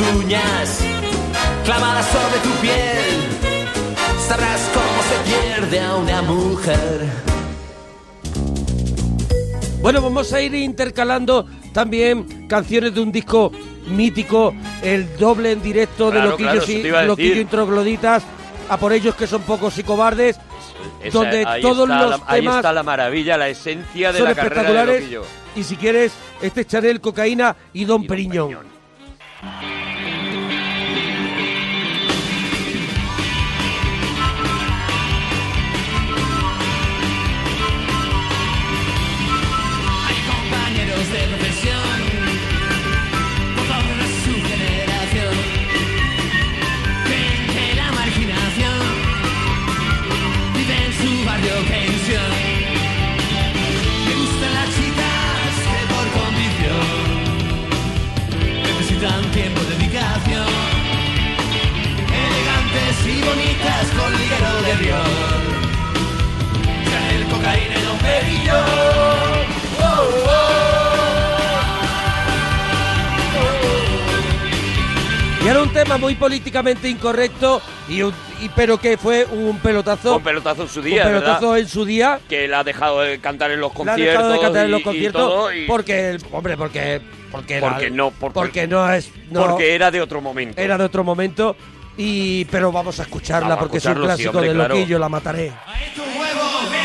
Uñas 0.00 0.80
clavadas 1.64 2.06
sobre 2.06 2.38
tu 2.42 2.50
piel, 2.60 3.06
sabrás 4.26 4.70
cómo 4.72 5.02
se 5.02 5.30
pierde 5.30 5.80
a 5.80 5.96
una 5.96 6.22
mujer. 6.22 7.06
Bueno, 9.80 10.02
vamos 10.02 10.32
a 10.32 10.40
ir 10.40 10.54
intercalando 10.54 11.46
también 11.72 12.46
canciones 12.48 12.94
de 12.94 13.00
un 13.00 13.12
disco 13.12 13.52
mítico, 13.86 14.54
el 14.82 15.16
doble 15.16 15.52
en 15.52 15.62
directo 15.62 16.06
de 16.06 16.12
Claro, 16.12 16.30
Loquillos 16.30 16.64
claro, 16.64 17.04
y 17.04 17.06
Loquillo 17.06 17.40
y 17.40 17.44
Trogloditas, 17.44 18.22
a 18.68 18.76
por 18.76 18.92
ellos 18.92 19.14
que 19.14 19.26
son 19.26 19.42
pocos 19.42 19.78
y 19.78 19.82
cobardes, 19.84 20.38
Esa- 21.02 21.18
donde 21.18 21.44
ahí 21.46 21.62
todos 21.62 21.88
está 21.88 22.02
los 22.02 22.10
la- 22.10 22.24
ahí 22.26 22.40
temas 22.40 22.56
está 22.56 22.72
la 22.72 22.82
maravilla, 22.82 23.36
la 23.36 23.48
esencia 23.48 24.12
de 24.12 24.18
son 24.18 24.28
la 24.28 24.34
carrera 24.34 24.62
de 24.62 24.68
espectaculares. 24.68 25.00
Loquillo. 25.02 25.22
Y 25.56 25.62
si 25.64 25.76
quieres, 25.76 26.12
este 26.42 26.60
es 26.62 26.66
Chanel, 26.66 27.00
Cocaína 27.00 27.56
y 27.72 27.84
Don 27.84 28.04
Periñón. 28.04 28.58
Hay 29.40 29.77
políticamente 76.18 76.88
incorrecto, 76.88 77.62
y, 77.88 78.02
un- 78.02 78.14
y- 78.40 78.48
pero 78.50 78.78
que 78.78 78.96
fue 78.98 79.24
un 79.24 79.58
pelotazo. 79.58 80.16
Un 80.16 80.22
pelotazo 80.22 80.62
en 80.62 80.68
su 80.68 80.82
día, 80.82 81.02
un 81.04 81.08
pelotazo 81.08 81.40
¿verdad? 81.50 81.58
en 81.60 81.68
su 81.68 81.84
día. 81.84 82.20
Que 82.28 82.48
la 82.48 82.60
ha 82.60 82.64
dejado 82.64 83.00
de 83.00 83.18
cantar 83.20 83.50
en 83.50 83.60
los 83.60 83.70
La 83.70 83.74
ha 83.74 83.76
conciertos. 83.76 84.12
dejado 84.14 84.32
de 84.32 84.40
cantar 84.40 84.64
en 84.66 84.70
los 84.72 84.78
y- 84.80 84.82
y 84.82 84.84
conciertos 84.84 85.22
todo, 85.22 85.52
y- 85.54 85.66
porque, 85.66 86.18
hombre, 86.32 86.56
porque... 86.56 87.00
Porque, 87.30 87.56
era- 87.56 87.68
Porque 87.70 87.90
no, 87.90 88.10
porque- 88.10 88.34
porque 88.34 88.66
no 88.66 88.90
es... 88.92 89.10
no- 89.30 89.46
porque 89.46 89.74
era 89.74 89.90
de 89.90 90.00
otro 90.00 90.20
momento. 90.20 90.60
era 90.60 90.78
de 90.78 90.84
otro 90.84 91.04
momento, 91.04 91.56
y 91.96 92.44
pero 92.46 92.72
vamos 92.72 92.98
a 93.00 93.02
escucharla 93.02 93.48
Vamos 93.50 93.56
a 93.56 93.60
porque 93.60 93.78
es 93.78 93.84
un 93.86 93.94
sí, 93.94 94.00
clásico 94.00 94.30
hombre, 94.30 94.48
de 94.48 94.54
claro. 94.54 94.74
Loquillo, 94.74 94.98
La 94.98 95.08
Mataré. 95.08 95.52
tu 95.94 96.00
huevo, 96.02 96.44
mira. 96.70 96.77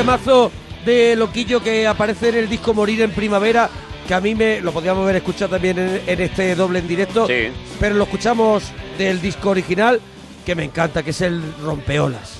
Temazo 0.00 0.50
de 0.86 1.14
Loquillo 1.14 1.62
que 1.62 1.86
aparece 1.86 2.30
en 2.30 2.36
el 2.36 2.48
disco 2.48 2.72
Morir 2.72 3.02
en 3.02 3.10
Primavera, 3.10 3.68
que 4.08 4.14
a 4.14 4.20
mí 4.22 4.34
me 4.34 4.62
lo 4.62 4.72
podíamos 4.72 5.02
haber 5.02 5.16
escuchado 5.16 5.50
también 5.50 5.78
en, 5.78 6.00
en 6.06 6.20
este 6.22 6.54
doble 6.54 6.78
en 6.78 6.88
directo, 6.88 7.26
Sí. 7.26 7.48
pero 7.78 7.96
lo 7.96 8.04
escuchamos 8.04 8.62
del 8.96 9.20
disco 9.20 9.50
original, 9.50 10.00
que 10.46 10.54
me 10.54 10.64
encanta, 10.64 11.02
que 11.02 11.10
es 11.10 11.20
el 11.20 11.42
Rompeolas. 11.62 12.39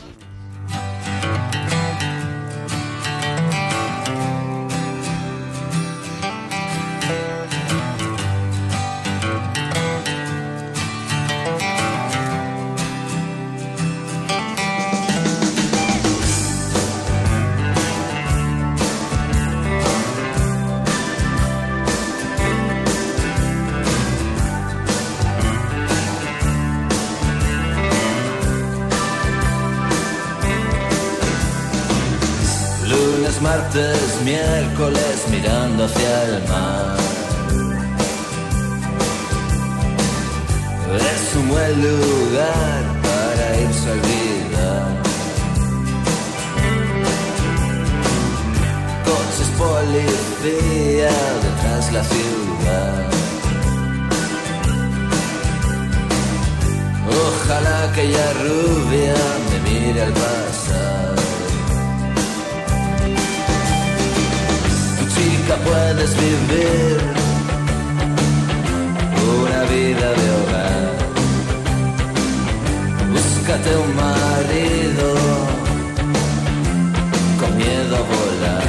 Martes, 33.40 34.20
miércoles 34.24 35.24
mirando 35.30 35.84
hacia 35.84 36.24
el 36.24 36.48
mar. 36.48 36.96
Es 41.12 41.36
un 41.36 41.48
buen 41.48 41.82
lugar 41.82 42.82
para 43.02 43.60
irse 43.60 43.88
a 43.88 43.92
olvidar. 43.92 45.02
Coches 49.06 49.50
policía 49.56 51.12
detrás 51.44 51.92
la 51.92 52.04
ciudad. 52.04 53.06
Ojalá 57.08 57.84
aquella 57.90 58.32
rubia 58.44 59.14
me 59.50 59.70
mire 59.70 60.02
al 60.02 60.12
pasar. 60.12 60.49
Chica 65.50 65.62
puedes 65.64 66.14
vivir 66.14 66.98
una 69.42 69.62
vida 69.64 70.08
de 70.20 70.26
hogar. 70.38 70.82
Búscate 73.10 73.76
un 73.76 73.96
marido 73.96 75.08
con 77.40 77.56
miedo 77.56 77.96
a 77.96 78.04
volar. 78.12 78.68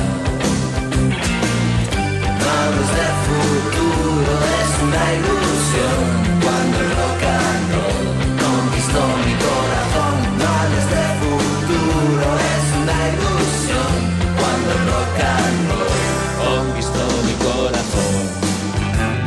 Manos 2.47 2.89
de 2.97 3.07
futuro 3.27 4.33
es 4.61 4.71
una 4.87 5.03
ilusión 5.19 6.20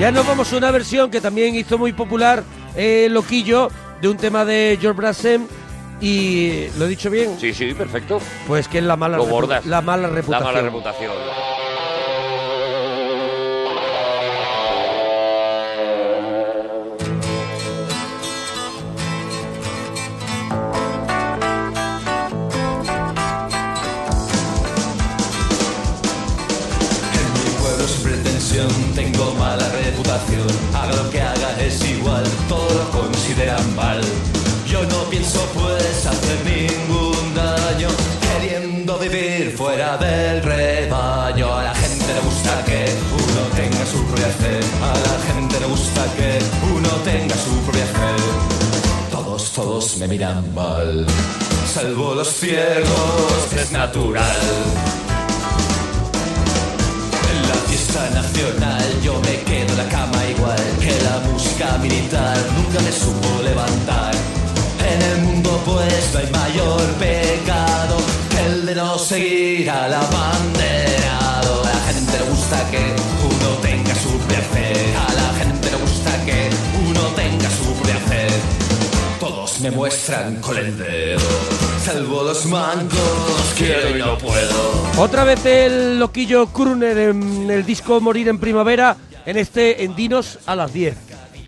Ya 0.04 0.12
nos 0.12 0.26
vamos 0.26 0.52
a 0.52 0.56
una 0.58 0.70
versión 0.70 1.10
que 1.10 1.18
también 1.22 1.54
hizo 1.54 1.78
muy 1.78 1.94
popular 1.94 2.44
eh, 2.76 3.08
Loquillo 3.10 3.70
de 4.02 4.08
un 4.08 4.18
tema 4.18 4.44
de 4.44 4.76
George 4.78 4.98
Brassem 5.00 5.46
y 5.98 6.66
lo 6.76 6.84
he 6.84 6.88
dicho 6.88 7.08
bien, 7.08 7.38
Sí, 7.40 7.54
sí, 7.54 7.72
perfecto. 7.72 8.20
pues 8.46 8.68
que 8.68 8.78
es 8.80 8.84
la 8.84 8.96
mala 8.96 9.16
Lo 9.16 9.24
repu- 9.24 9.30
bordas. 9.30 9.64
la 9.64 9.80
mala 9.80 10.06
La 10.08 10.14
reputación. 10.14 10.44
mala 10.52 10.60
reputación. 10.60 11.10
Tengo 28.94 29.34
mala 29.34 29.68
reputación. 29.70 30.46
Haga 30.74 30.94
lo 30.94 31.10
que 31.10 31.20
haga 31.20 31.60
es 31.60 31.82
igual, 31.84 32.24
todo 32.48 32.68
lo 32.74 32.90
consideran 32.90 33.74
mal. 33.76 34.00
Yo 34.66 34.82
no 34.84 35.04
pienso 35.10 35.40
pues 35.54 36.06
hacer 36.06 36.38
ningún 36.44 37.34
daño, 37.34 37.88
queriendo 38.20 38.98
vivir 38.98 39.54
fuera 39.56 39.96
del 39.98 40.42
rebaño. 40.42 41.54
A 41.54 41.62
la 41.64 41.74
gente 41.74 42.06
le 42.12 42.20
gusta 42.20 42.64
que 42.64 42.84
uno 43.12 43.42
tenga 43.54 43.86
su 43.86 44.04
propia 44.06 44.28
fe. 44.40 44.60
A 44.82 44.92
la 45.08 45.16
gente 45.34 45.60
le 45.60 45.66
gusta 45.66 46.02
que 46.16 46.38
uno 46.74 46.88
tenga 47.04 47.36
su 47.36 47.54
propia 47.62 47.86
fe. 47.86 49.10
Todos, 49.10 49.52
todos 49.52 49.96
me 49.98 50.08
miran 50.08 50.54
mal, 50.54 51.06
salvo 51.72 52.14
los 52.14 52.28
ciegos, 52.28 53.52
es 53.56 53.70
natural. 53.70 55.03
La 57.94 58.10
nacional 58.10 59.00
yo 59.04 59.20
me 59.20 59.40
quedo 59.44 59.70
en 59.70 59.78
la 59.78 59.88
cama 59.88 60.18
igual 60.28 60.58
que 60.80 61.00
la 61.04 61.20
música 61.30 61.78
militar 61.78 62.36
nunca 62.56 62.80
me 62.80 62.90
supo 62.90 63.40
levantar. 63.40 64.12
En 64.92 65.00
el 65.10 65.18
mundo 65.22 65.62
pues 65.64 66.12
no 66.12 66.18
hay 66.18 66.26
mayor 66.26 66.82
pecado 66.98 67.96
que 68.30 68.46
el 68.46 68.66
de 68.66 68.74
no 68.74 68.98
seguir 68.98 69.70
al 69.70 69.94
abanderado. 69.94 71.62
A 71.62 71.68
la 71.72 71.80
gente 71.86 72.18
le 72.18 72.30
gusta 72.30 72.68
que 72.72 72.82
uno 73.30 73.48
tenga 73.62 73.94
su 73.94 74.10
fe. 74.28 74.94
A 74.96 75.12
la 75.20 75.28
gente 75.38 75.70
le 75.70 75.76
gusta 75.76 76.10
que 76.26 76.50
uno 76.76 76.83
Todos 79.24 79.60
me 79.60 79.70
muestran 79.70 80.36
con 80.42 80.58
el 80.58 80.76
dedo, 80.76 81.18
salvo 81.82 82.24
los 82.24 82.44
mancos, 82.44 83.54
quiero 83.56 83.96
y 83.96 83.98
no 83.98 84.18
puedo. 84.18 84.84
Otra 84.98 85.24
vez 85.24 85.46
el 85.46 85.98
Loquillo 85.98 86.48
Kruner 86.48 86.98
en 86.98 87.50
el 87.50 87.64
disco 87.64 88.02
Morir 88.02 88.28
en 88.28 88.38
Primavera, 88.38 88.98
en 89.24 89.38
este 89.38 89.82
En 89.82 89.96
Dinos 89.96 90.40
a 90.44 90.54
las 90.54 90.74
10. 90.74 90.94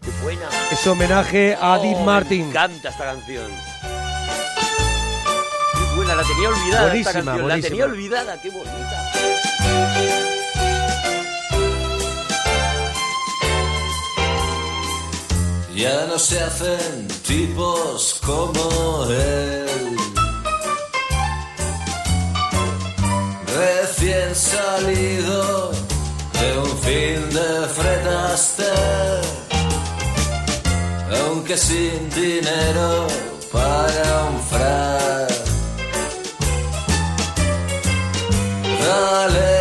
Qué 0.01 0.11
buena. 0.23 0.49
Es 0.73 0.87
homenaje 0.87 1.55
a 1.61 1.77
Dean 1.77 1.97
Oh, 1.99 2.05
Martin. 2.05 2.45
Me 2.45 2.49
encanta 2.49 2.89
esta 2.89 3.05
canción. 3.05 3.45
Qué 5.75 5.97
buena, 5.97 6.15
la 6.15 6.23
tenía 6.23 6.49
olvidada 6.49 6.83
Buenísima, 6.87 7.11
esta 7.11 7.13
canción. 7.13 7.43
buenísima. 7.43 7.57
La 7.57 7.69
tenía 7.69 7.85
olvidada, 7.85 8.41
qué 8.41 8.49
bonita. 8.49 10.26
Ya 15.77 16.07
no 16.07 16.19
se 16.19 16.41
hacen 16.41 17.07
tipos 17.27 18.19
como 18.25 19.05
él. 19.11 19.67
Recién 23.55 24.35
salido 24.35 25.71
de 26.41 26.59
un 26.59 26.79
fin 26.79 27.29
de 27.29 27.69
fretaste. 27.77 28.73
Aunque 31.21 31.59
sin 31.59 32.09
dinero 32.09 33.07
para 33.53 34.25
un 34.31 34.41
frac. 34.49 35.31
Dale 38.81 39.56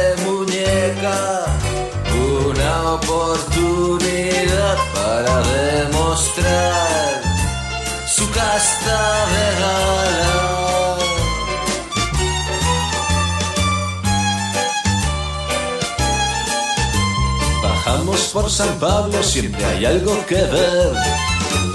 San 18.49 18.79
Pablo, 18.79 19.23
siempre 19.23 19.65
hay 19.65 19.86
algo 19.86 20.23
que 20.27 20.36
ver. 20.36 20.93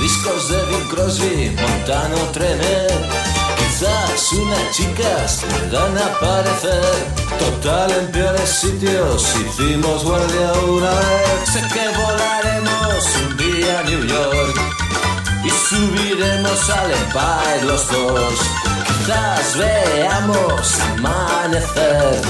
Discos 0.01 0.49
de 0.51 0.57
Bing 0.67 0.89
Crosby, 0.89 1.57
Montano 1.61 2.17
Trenet. 2.33 2.93
Quizás 3.59 4.33
unas 4.33 4.71
chicas 4.71 5.41
puedan 5.51 5.99
aparecer. 5.99 7.07
Total, 7.39 7.91
en 7.91 8.13
peores 8.13 8.49
sitios 8.49 9.35
hicimos 9.37 10.05
guardia 10.05 10.53
una 10.69 10.91
vez. 10.91 11.51
Sé 11.53 11.61
que 11.73 11.89
volaremos 11.99 13.05
un 13.27 13.37
día 13.37 13.81
a 13.81 13.83
New 13.83 14.07
York 14.07 14.61
y 15.45 15.51
subiremos 15.51 16.71
al 16.71 16.91
Empire 16.93 17.65
los 17.65 17.91
dos. 17.91 18.35
Quizás 18.87 19.57
veamos 19.59 20.81
amanecer. 20.93 22.23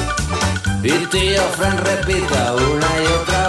Y 0.83 0.93
tío 1.07 1.43
Fran 1.59 1.77
repita 1.77 2.55
una 2.55 2.89
y 3.03 3.07
otra 3.21 3.40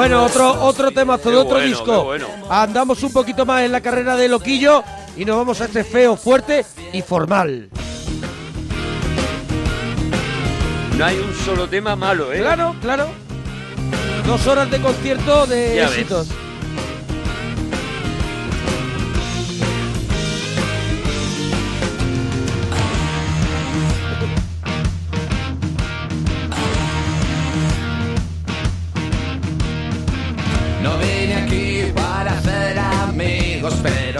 Bueno, 0.00 0.24
otro, 0.24 0.62
otro 0.62 0.90
temazo 0.92 1.28
de 1.28 1.34
Qué 1.34 1.40
otro 1.42 1.56
bueno, 1.56 1.66
disco. 1.66 2.04
bueno. 2.04 2.26
Andamos 2.48 3.02
un 3.02 3.12
poquito 3.12 3.44
más 3.44 3.64
en 3.64 3.72
la 3.72 3.82
carrera 3.82 4.16
de 4.16 4.28
Loquillo 4.30 4.82
y 5.14 5.26
nos 5.26 5.36
vamos 5.36 5.60
a 5.60 5.66
este 5.66 5.84
feo, 5.84 6.16
fuerte 6.16 6.64
y 6.90 7.02
formal. 7.02 7.68
No 10.96 11.04
hay 11.04 11.18
un 11.18 11.34
solo 11.44 11.68
tema 11.68 11.96
malo, 11.96 12.32
¿eh? 12.32 12.38
Claro, 12.38 12.74
claro. 12.80 13.08
Dos 14.26 14.46
horas 14.46 14.70
de 14.70 14.80
concierto 14.80 15.46
de 15.46 15.76
Ya 15.76 15.84
éxitos. 15.84 16.28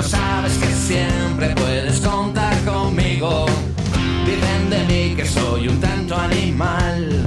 sabes 0.03 0.53
que 0.55 0.67
siempre 0.67 1.51
puedes 1.55 2.01
contar 2.01 2.57
conmigo. 2.65 3.47
Dicen 4.25 4.71
de 4.71 4.85
mí 4.85 5.15
que 5.17 5.27
soy 5.27 5.69
un 5.69 5.81
tanto 5.81 6.17
animal, 6.17 7.25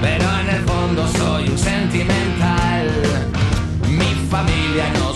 pero 0.00 0.24
en 0.40 0.50
el 0.50 0.62
fondo 0.64 1.08
soy 1.18 1.48
un 1.48 1.58
sentimental. 1.58 2.90
Mi 3.88 4.14
familia 4.30 4.92
no 4.98 5.07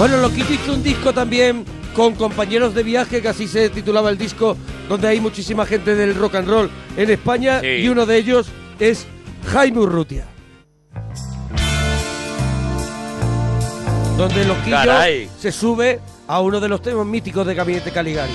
Bueno, 0.00 0.16
Loquito 0.16 0.50
hizo 0.54 0.72
un 0.72 0.82
disco 0.82 1.12
también 1.12 1.62
con 1.94 2.14
compañeros 2.14 2.74
de 2.74 2.82
viaje, 2.82 3.20
que 3.20 3.28
así 3.28 3.46
se 3.46 3.68
titulaba 3.68 4.08
el 4.08 4.16
disco, 4.16 4.56
donde 4.88 5.08
hay 5.08 5.20
muchísima 5.20 5.66
gente 5.66 5.94
del 5.94 6.14
rock 6.14 6.36
and 6.36 6.48
roll 6.48 6.70
en 6.96 7.10
España, 7.10 7.60
Sí. 7.60 7.66
y 7.66 7.88
uno 7.90 8.06
de 8.06 8.16
ellos 8.16 8.46
es 8.78 9.06
Jaime 9.52 9.80
Urrutia. 9.80 10.24
Donde 14.16 14.46
Loquillo 14.46 14.76
Caray. 14.76 15.28
se 15.38 15.52
sube 15.52 16.00
a 16.26 16.40
uno 16.40 16.60
de 16.60 16.68
los 16.70 16.80
temas 16.80 17.04
míticos 17.04 17.46
de 17.46 17.54
Gabinete 17.54 17.90
Caligari. 17.90 18.32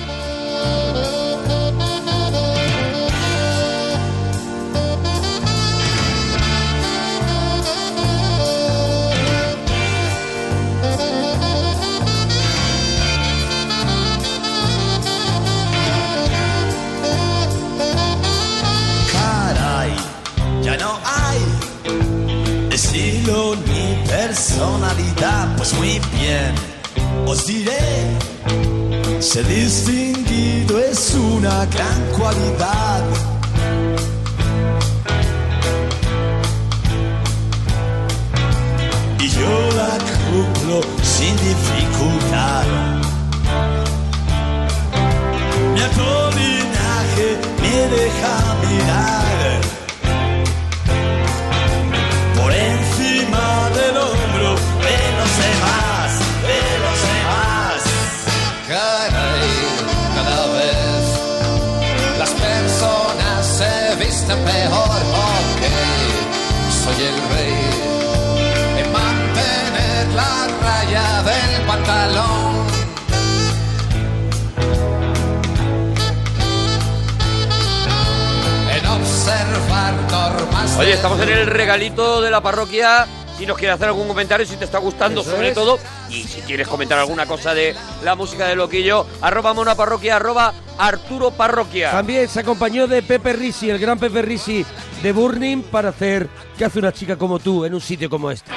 Personalidad. 24.36 25.56
Pues 25.56 25.72
muy 25.74 26.00
bien, 26.20 26.54
os 27.26 27.46
diré, 27.46 28.18
ser 29.18 29.46
distinguido 29.46 30.78
es 30.78 31.14
una 31.14 31.64
gran 31.66 32.00
cualidad. 32.18 33.02
Y 39.20 39.28
yo 39.28 39.54
la 39.80 39.94
cumplo 40.28 40.80
sin 41.02 41.34
dificultad. 41.36 42.64
Mi 45.74 45.80
linaje 46.40 47.28
me 47.62 47.96
deja 47.96 48.34
mirar 48.62 49.25
soy 66.86 67.04
el 67.04 67.18
rey 67.34 67.54
en 68.78 68.92
mantener 68.92 70.06
la 70.14 70.46
raya 70.62 71.22
del 71.22 71.62
pantalón. 71.66 72.66
En 78.76 78.86
observar 78.86 79.94
normas. 80.10 80.76
Oye, 80.78 80.92
de 80.92 80.94
estamos 80.94 81.20
en 81.20 81.28
el 81.30 81.46
regalito 81.46 82.20
de 82.20 82.30
la 82.30 82.40
parroquia. 82.40 83.06
Si 83.36 83.44
nos 83.46 83.58
quieres 83.58 83.74
hacer 83.74 83.88
algún 83.88 84.08
comentario, 84.08 84.46
si 84.46 84.56
te 84.56 84.64
está 84.64 84.78
gustando, 84.78 85.20
Eso 85.20 85.30
sobre 85.32 85.48
es. 85.48 85.54
todo. 85.54 85.78
Y 86.08 86.22
si 86.22 86.40
quieres 86.42 86.66
comentar 86.68 86.98
alguna 86.98 87.26
cosa 87.26 87.52
de 87.54 87.74
la 88.02 88.14
música 88.14 88.46
de 88.46 88.56
Loquillo, 88.56 89.06
arroba 89.20 89.52
Mona 89.52 89.74
Parroquia, 89.74 90.16
arroba 90.16 90.54
Arturo 90.78 91.30
Parroquia. 91.30 91.90
También 91.90 92.28
se 92.28 92.40
acompañó 92.40 92.86
de 92.86 93.02
Pepe 93.02 93.32
Risi, 93.34 93.68
el 93.68 93.78
gran 93.78 93.98
Pepe 93.98 94.22
Risi 94.22 94.64
de 95.02 95.12
Burning, 95.12 95.62
para 95.62 95.90
hacer 95.90 96.28
¿Qué 96.56 96.64
hace 96.64 96.78
una 96.78 96.92
chica 96.92 97.16
como 97.16 97.38
tú 97.38 97.66
en 97.66 97.74
un 97.74 97.80
sitio 97.82 98.08
como 98.08 98.30
este? 98.30 98.50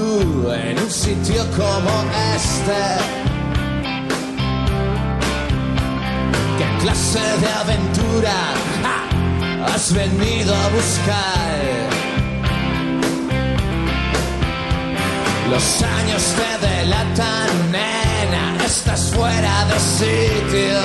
En 0.00 0.78
un 0.78 0.90
sitio 0.90 1.44
como 1.56 1.92
este? 2.34 2.82
¿Qué 6.58 6.82
clase 6.82 7.18
de 7.18 7.48
aventura 7.62 8.38
has 9.66 9.92
venido 9.92 10.54
a 10.54 10.68
buscar? 10.68 11.60
Los 15.50 15.82
años 15.82 16.22
te 16.38 16.66
delatan, 16.66 17.70
nena, 17.70 18.64
estás 18.64 19.12
fuera 19.14 19.64
de 19.66 19.78
sitio. 19.98 20.80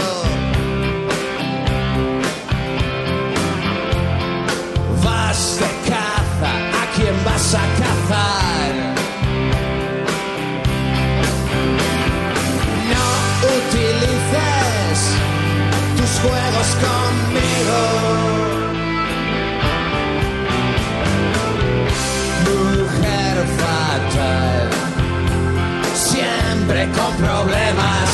Vas 5.04 5.60
de 5.60 5.89
caza, 5.89 6.51
¿a 6.82 6.95
quién 6.95 7.15
vas 7.23 7.54
a 7.54 7.62
cazar? 7.80 7.94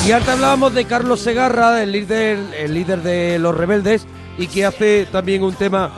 Y 0.04 0.14
antes 0.14 0.30
hablábamos 0.30 0.74
de 0.74 0.86
Carlos 0.86 1.20
Segarra, 1.20 1.84
el 1.84 1.92
líder, 1.92 2.40
el 2.58 2.74
líder 2.74 3.04
de 3.04 3.38
Los 3.38 3.56
Rebeldes, 3.56 4.08
y 4.38 4.48
que 4.48 4.66
hace 4.66 5.06
también 5.12 5.44
un 5.44 5.54
tema 5.54 5.92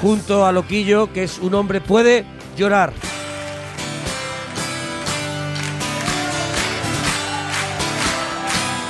junto 0.00 0.46
a 0.46 0.52
Loquillo, 0.52 1.12
que 1.12 1.24
es 1.24 1.38
Un 1.38 1.54
hombre 1.54 1.82
puede 1.82 2.24
llorar. 2.56 2.94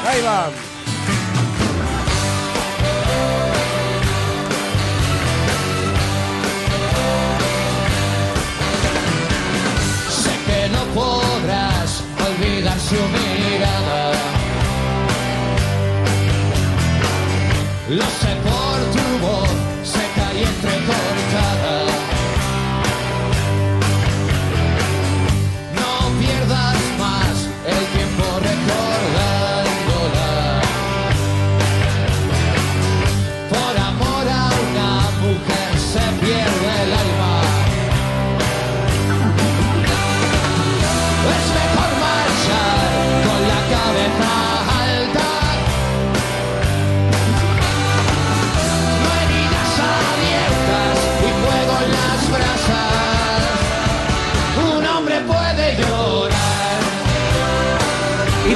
Ahí 0.06 0.22
va. 0.22 0.50
Sé 10.08 10.30
que 10.46 10.68
no 10.68 10.84
podrás 10.94 12.04
olvidar 12.26 12.78
su 12.78 12.94
mirada. 12.94 13.31
Lo 17.92 18.51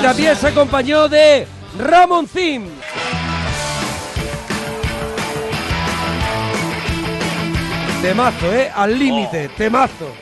también 0.06 0.36
se 0.36 0.46
acompañó 0.46 1.08
de 1.08 1.48
Ramoncín. 1.80 2.70
Temazo, 8.02 8.52
¿eh? 8.54 8.70
Al 8.72 8.96
límite, 8.96 9.48
temazo. 9.56 10.12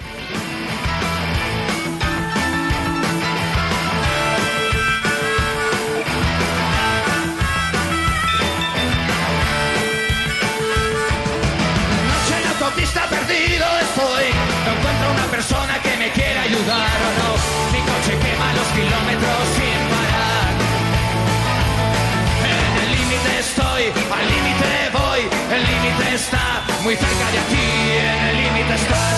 Muy 26.84 26.96
cerca 26.96 27.30
de 27.32 27.38
aquí. 27.38 27.66
En 27.96 28.24
el 28.28 28.36
límite 28.36 28.74
estás. 28.74 29.16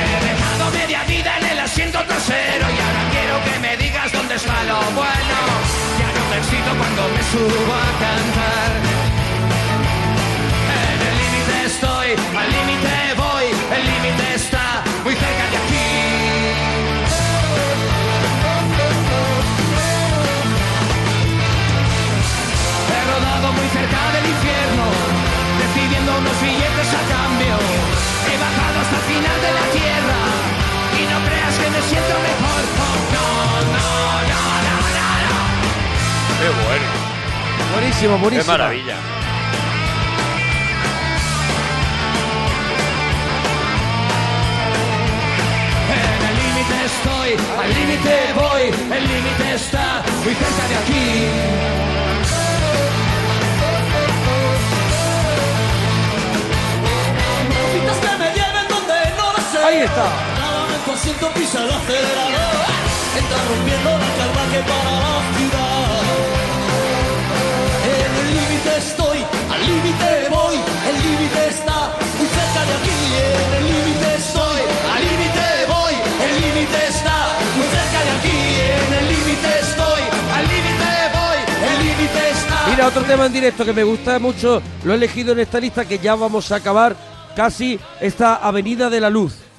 He 0.00 0.24
dejado 0.30 0.70
media 0.70 1.04
vida 1.04 1.30
en 1.40 1.46
el 1.52 1.58
asiento 1.58 1.98
trasero 2.04 2.66
y 2.76 2.78
ahora 2.84 3.02
quiero 3.14 3.34
que 3.44 3.58
me 3.60 3.76
digas 3.76 4.12
dónde 4.12 4.34
está 4.34 4.64
lo 4.64 4.80
bueno. 5.00 5.36
Ya 6.00 6.08
no 6.16 6.22
me 6.30 6.36
excito 6.38 6.70
cuando 6.80 7.02
me 7.14 7.22
subo 7.32 7.72
a 7.84 7.90
cantar. 8.04 8.70
En 10.80 10.98
el 11.08 11.14
límite 11.22 11.54
estoy, 11.66 12.08
al 12.40 12.48
límite 12.56 12.94
voy, 13.22 13.46
el 13.76 13.82
límite 13.90 14.34
está 14.36 14.59
Qué 36.40 36.48
bueno. 36.48 36.86
Buenísimo, 37.74 38.14
Qué 38.16 38.22
buenísimo. 38.22 38.52
maravilla. 38.52 38.96
En 45.92 46.26
el 46.28 46.36
límite 46.42 46.76
estoy, 46.86 47.30
al 47.62 47.74
límite 47.74 48.32
voy, 48.34 48.62
el 48.96 49.08
límite 49.08 49.54
está 49.54 50.02
muy 50.24 50.34
cerca 50.34 50.68
de 50.68 50.76
aquí. 50.76 52.30
Citas 57.72 57.96
que 57.98 58.18
me 58.18 58.28
lleven 58.34 58.66
donde 58.68 58.98
no 59.16 59.32
lo 59.32 59.38
sé. 59.52 59.58
Ahí 59.64 59.78
está. 59.88 60.06
Nada 60.38 60.74
en 60.74 60.80
tu 60.84 60.92
asiento 60.92 61.30
pisa 61.34 61.58
el 61.64 61.70
acelerador. 61.70 62.66
Entra 63.18 63.38
rompiendo 63.48 63.90
la 63.90 64.08
calma 64.18 64.42
que 64.52 64.60
para 64.70 64.90
la 65.04 65.14
ciudad. 65.36 65.69
Otro 82.90 83.02
tema 83.04 83.26
en 83.26 83.32
directo 83.32 83.64
que 83.64 83.72
me 83.72 83.84
gusta 83.84 84.18
mucho, 84.18 84.60
lo 84.82 84.92
he 84.92 84.96
elegido 84.96 85.32
en 85.32 85.38
esta 85.38 85.60
lista 85.60 85.84
que 85.84 86.00
ya 86.00 86.16
vamos 86.16 86.50
a 86.50 86.56
acabar 86.56 86.96
casi, 87.36 87.78
esta 88.00 88.34
Avenida 88.34 88.90
de 88.90 89.00
la 89.00 89.08
Luz. 89.08 89.49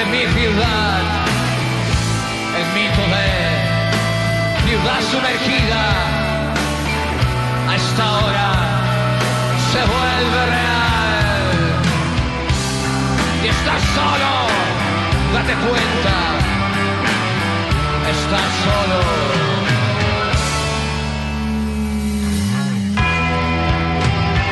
De 0.00 0.06
mi 0.06 0.24
ciudad, 0.32 1.02
el 2.58 2.66
mito 2.74 3.02
de 3.14 3.28
ciudad 4.66 5.00
sumergida, 5.10 5.84
a 7.68 7.70
esta 7.76 8.04
hora 8.18 8.50
se 9.70 9.80
vuelve 9.92 10.40
real. 10.56 11.48
Y 13.44 13.46
estás 13.48 13.82
solo, 13.96 14.32
date 15.34 15.54
cuenta, 15.66 16.16
estás 18.16 18.50
solo. 18.64 19.00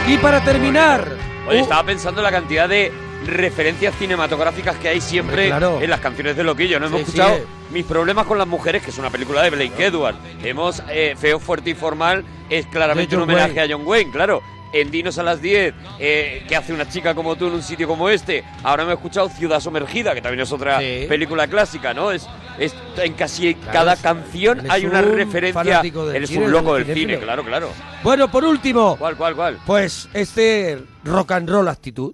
Y 0.09 0.15
para 0.19 0.39
terminar, 0.45 1.01
Oye, 1.49 1.61
uh, 1.61 1.63
estaba 1.63 1.85
pensando 1.85 2.21
en 2.21 2.25
la 2.25 2.33
cantidad 2.33 2.69
de 2.69 3.08
referencias 3.27 3.95
cinematográficas 3.97 4.77
que 4.77 4.89
hay 4.89 5.01
siempre 5.01 5.47
claro. 5.49 5.81
en 5.81 5.91
las 5.91 6.01
canciones 6.01 6.37
de 6.37 6.45
Loquillo. 6.45 6.79
No 6.81 6.87
hemos 6.87 7.01
Sí, 7.01 7.07
sí, 7.07 7.11
escuchado 7.13 7.37
eh. 7.37 7.45
Mis 7.71 7.85
problemas 7.85 8.27
con 8.27 8.39
las 8.39 8.47
mujeres, 8.47 8.83
que 8.83 8.91
es 8.91 8.99
una 8.99 9.11
película 9.11 9.43
de 9.43 9.51
Blake 9.51 9.85
Edward. 9.85 10.17
Hemos 10.43 10.83
eh, 10.89 11.15
Feo, 11.19 11.39
Fuerte 11.39 11.71
y 11.71 11.75
Formal 11.75 12.25
es 12.49 12.67
claramente 12.67 13.15
un 13.17 13.23
homenaje 13.23 13.53
Wayne. 13.59 13.73
a 13.75 13.77
John 13.77 13.87
Wayne, 13.87 14.11
claro. 14.11 14.43
En 14.71 14.91
Dinos 14.91 15.17
a 15.19 15.23
las 15.23 15.41
10, 15.41 15.73
eh, 15.99 16.45
¿qué 16.47 16.55
hace 16.57 16.75
una 16.75 16.87
chica 16.89 17.15
como 17.15 17.37
tú 17.37 17.47
en 17.47 17.55
un 17.55 17.63
sitio 17.63 17.89
como 17.89 18.11
este? 18.11 18.45
Ahora 18.63 18.85
me 18.85 18.91
he 18.91 18.95
escuchado 18.95 19.29
Ciudad 19.31 19.61
Sumergida, 19.61 20.15
que 20.15 20.21
también 20.21 20.41
es 20.43 20.53
otra 20.53 20.79
Sí. 20.79 21.07
película 21.09 21.47
clásica, 21.47 21.95
¿no? 21.95 22.13
Es, 22.13 22.27
es 22.59 22.75
en 23.03 23.15
casi 23.15 23.55
cada 23.55 23.95
es- 23.95 24.01
canción 24.01 24.63
hay 24.71 24.85
una 24.85 25.01
un 25.01 25.13
referencia. 25.15 25.63
fanático 25.65 26.07
del 26.07 26.17
Él 26.17 26.25
es 26.25 26.29
cine, 26.31 26.45
un 26.45 26.51
loco 26.53 26.75
del 26.75 26.87
del 26.87 26.97
cine, 26.97 27.19
claro, 27.19 27.45
claro. 27.45 27.71
bueno, 28.03 28.31
por 28.31 28.45
último, 28.45 28.97
¿Cuál, 28.99 29.17
cuál, 29.17 29.35
cuál? 29.35 29.59
pues 29.65 30.07
este 30.13 30.79
rock 31.05 31.33
and 31.33 31.49
roll 31.49 31.69
actitud. 31.69 32.13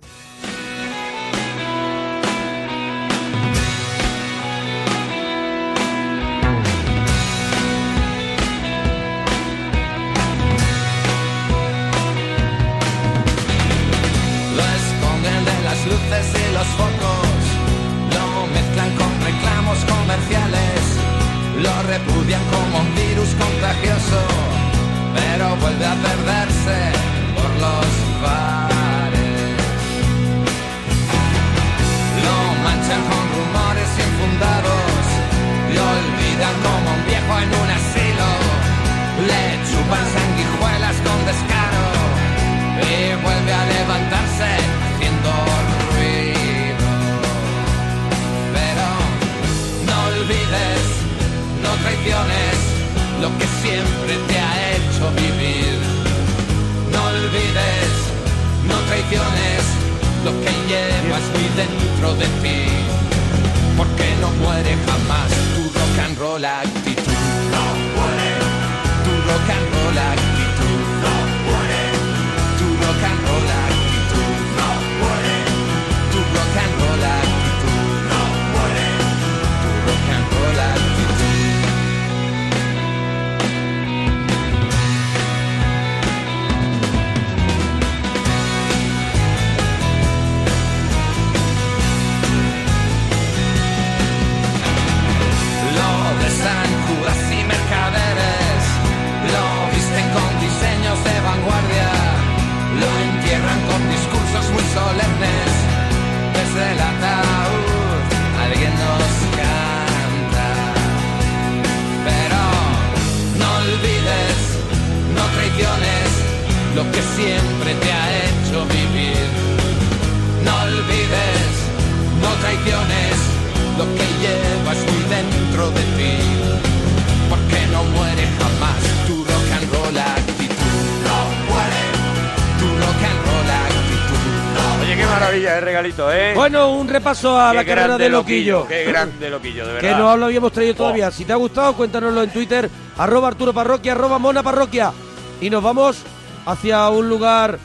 Repaso 136.94 137.38
a 137.40 137.50
Qué 137.50 137.56
la 137.56 137.64
carrera 137.64 137.98
de 137.98 138.08
Loquillo. 138.08 138.66
Qué 138.66 138.84
grande 138.84 139.28
Loquillo, 139.30 139.66
de 139.66 139.72
verdad. 139.74 139.88
Que 139.90 139.94
no 139.96 140.16
lo 140.16 140.26
habíamos 140.26 140.52
traído 140.52 140.74
todavía. 140.74 141.10
Si 141.10 141.24
te 141.24 141.32
ha 141.32 141.36
gustado, 141.36 141.74
cuéntanoslo 141.74 142.22
en 142.22 142.30
Twitter, 142.30 142.70
arroba 142.96 143.28
Arturo 143.28 143.52
Parroquia, 143.52 143.92
arroba 143.92 144.18
Mona 144.18 144.42
Parroquia. 144.42 144.92
Y 145.40 145.50
nos 145.50 145.62
vamos 145.62 145.98
hacia 146.46 146.88
un 146.90 147.08
lugar, 147.08 147.58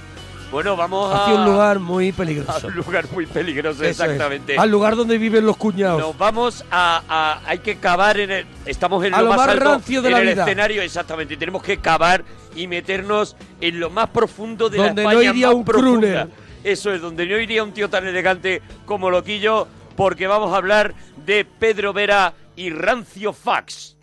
Bueno, 0.52 0.76
vamos 0.76 1.14
a... 1.14 1.24
hacia 1.24 1.36
un 1.36 1.46
lugar 1.46 1.80
muy 1.80 2.10
a 2.10 2.14
peligroso. 2.14 2.68
un 2.68 2.74
lugar 2.76 3.06
muy 3.12 3.26
peligroso, 3.28 3.84
Eso 3.84 4.04
es. 4.04 4.10
exactamente. 4.12 4.58
Al 4.58 4.70
lugar 4.72 4.96
donde 4.96 5.18
viven 5.18 5.46
los 5.46 5.56
cuñados. 5.58 6.00
Nos 6.02 6.18
vamos 6.18 6.66
a, 6.72 7.02
a- 7.08 7.42
Hay 7.48 7.60
que 7.60 7.78
cavar 7.78 8.20
en 8.20 8.32
el... 8.32 8.46
Estamos 8.66 9.04
en 9.06 9.14
A 9.14 9.22
lo, 9.22 9.30
más, 9.30 9.38
más 9.38 9.50
alto, 9.50 9.66
rancio 9.66 10.02
de 10.02 10.08
en 10.10 10.14
la 10.14 10.22
el 10.22 10.28
vida. 10.30 10.44
escenario, 10.44 10.82
exactamente. 10.82 11.38
Tenemos 11.38 11.62
que 11.62 11.78
cavar 11.78 12.24
y 12.56 12.66
meternos 12.68 13.36
en 13.62 13.80
lo 13.80 13.90
más 13.92 14.10
profundo 14.10 14.70
de 14.70 14.78
Donde 14.78 15.04
la 15.04 15.12
no 15.14 15.20
España 15.20 15.32
iría 15.32 15.48
más 15.48 15.56
un 15.56 15.66
profunda. 15.66 16.00
crooner. 16.00 16.49
Eso 16.64 16.94
es, 16.94 17.02
donde 17.02 17.26
no 17.26 17.38
iría 17.40 17.64
un 17.64 17.72
tío 17.74 17.90
tan 17.90 18.06
elegante 18.08 18.62
como 18.86 19.10
Loquillo, 19.10 19.68
porque 19.96 20.28
vamos 20.28 20.54
a 20.54 20.58
hablar 20.58 20.94
de 21.26 21.46
Pedro 21.46 21.94
Vera 21.94 22.34
y 22.56 22.70
Rancio 22.70 23.34
Fax. 23.34 23.96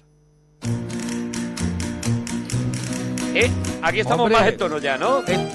¿Eh? 3.34 3.50
Aquí 3.82 4.00
estamos 4.00 4.24
Hombre. 4.24 4.38
más 4.38 4.48
en 4.48 4.56
tono 4.56 4.78
ya, 4.78 4.96
¿no? 4.96 5.20
Eh, 5.26 5.48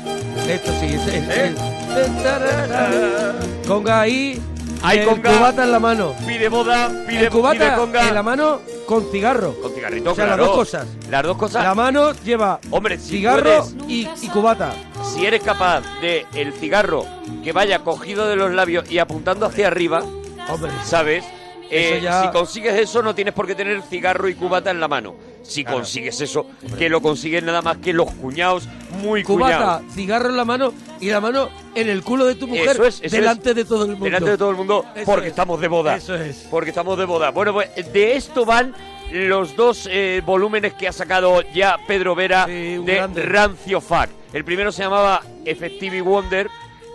Esto 0.47 0.72
sí, 0.80 0.86
es- 0.88 1.08
es- 1.08 1.30
¿Eh? 1.30 1.56
es- 1.56 3.68
Conga 3.68 4.02
ahí, 4.02 4.39
Hay 4.84 5.06
conga. 5.06 5.32
cubata 5.38 5.64
en 5.64 5.72
la 5.72 5.80
mano. 5.80 6.14
Pide 6.26 6.50
boda, 6.50 6.90
pide, 7.08 7.26
El 7.26 7.30
cubata 7.30 7.58
pide 7.60 7.76
conga. 7.76 8.08
en 8.08 8.14
la 8.16 8.24
mano 8.24 8.62
con 8.86 9.06
cigarro. 9.12 9.54
Con 9.62 9.74
cigarrito, 9.74 10.12
O 10.12 10.16
sea, 10.16 10.26
las 10.28 10.38
dos 10.38 10.52
cosas. 10.52 10.88
Las 11.10 11.24
dos 11.24 11.38
cosas. 11.38 11.64
La 11.64 11.76
mano 11.76 12.12
lleva 12.24 12.60
Hombre, 12.72 12.98
si 12.98 13.18
cigarro 13.18 13.44
puedes- 13.44 13.76
y, 13.88 14.10
y 14.22 14.28
cubata. 14.30 14.74
si 15.14 15.26
eres 15.26 15.42
capaz 15.44 15.82
de 16.02 16.26
el 16.34 16.54
cigarro 16.54 17.06
que 17.44 17.52
vaya 17.54 17.80
cogido 17.80 18.28
de 18.28 18.36
los 18.36 18.52
labios 18.52 18.90
y 18.92 18.98
apuntando 19.00 19.46
hacia 19.46 19.68
arriba, 19.68 20.04
Hombre, 20.50 20.72
¿sabes? 20.84 21.24
Eh, 21.70 22.00
ya- 22.04 22.24
Si 22.24 22.28
consigues 22.30 22.74
eso, 22.80 23.02
no 23.04 23.14
tienes 23.16 23.34
por 23.34 23.46
qué 23.48 23.56
tener 23.56 23.82
cigarro 23.84 24.28
y 24.28 24.36
cubata 24.36 24.72
en 24.72 24.80
la 24.80 24.88
mano. 24.88 25.16
Si 25.44 25.64
consigues 25.64 26.22
eso, 26.22 26.46
que 26.78 26.88
lo 26.89 27.02
consiguen 27.02 27.46
nada 27.46 27.62
más 27.62 27.78
que 27.78 27.94
los 27.94 28.12
cuñados 28.12 28.68
muy 29.02 29.24
cubata, 29.24 29.56
cuñados. 29.80 29.94
cigarro 29.96 30.30
en 30.30 30.38
la 30.38 30.46
mano 30.46 30.74
y 31.00 31.10
la 31.10 31.20
mano 31.20 31.50
en 31.76 31.89
el 31.89 32.04
culo 32.04 32.26
de 32.26 32.36
tu 32.36 32.48
mujer 32.48 32.70
Eso 32.72 32.86
es, 32.86 33.00
eso 33.02 33.16
delante 33.16 33.50
es. 33.50 33.56
de 33.56 33.66
todo 33.66 33.84
el 33.86 33.92
mundo. 33.92 34.06
Delante 34.06 34.30
de 34.32 34.38
todo 34.38 34.50
el 34.52 34.56
mundo, 34.58 34.86
Eso 34.96 35.06
porque 35.06 35.26
es. 35.28 35.32
estamos 35.32 35.60
de 35.60 35.68
boda. 35.68 35.96
Eso 35.96 36.16
es. 36.16 36.48
Porque 36.52 36.70
estamos 36.70 36.98
de 36.98 37.06
boda. 37.06 37.32
Bueno, 37.32 37.54
pues 37.54 37.70
de 37.92 38.16
esto 38.16 38.46
van 38.46 38.74
los 39.12 39.56
dos 39.56 39.89
eh, 39.92 40.22
volúmenes 40.26 40.74
que 40.74 40.88
ha 40.88 40.94
sacado 40.94 41.42
ya 41.54 41.78
Pedro 41.88 42.16
Vera 42.16 42.46
Sí, 42.46 42.52
de 42.78 42.96
grande. 42.96 43.24
Rancio 43.24 43.82
Fac. 43.82 44.10
El 44.32 44.46
primero 44.46 44.72
se 44.72 44.84
llamaba 44.84 45.22
Effective 45.44 46.02
Wonder 46.02 46.48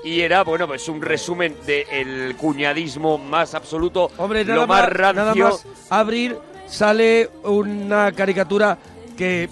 y 0.05 0.21
era, 0.21 0.45
bueno, 0.45 0.67
pues 0.69 0.89
un 0.89 1.03
resumen 1.03 1.57
del 1.67 2.37
cuñadismo 2.37 3.19
más 3.19 3.55
absoluto, 3.55 4.11
Hombre, 4.19 4.45
lo 4.45 4.67
más, 4.67 4.89
rancio. 4.89 5.13
nada 5.25 5.35
más 5.35 5.67
abrir 5.91 6.39
sale 6.67 7.31
una 7.45 8.13
caricatura 8.13 8.79
que 9.17 9.49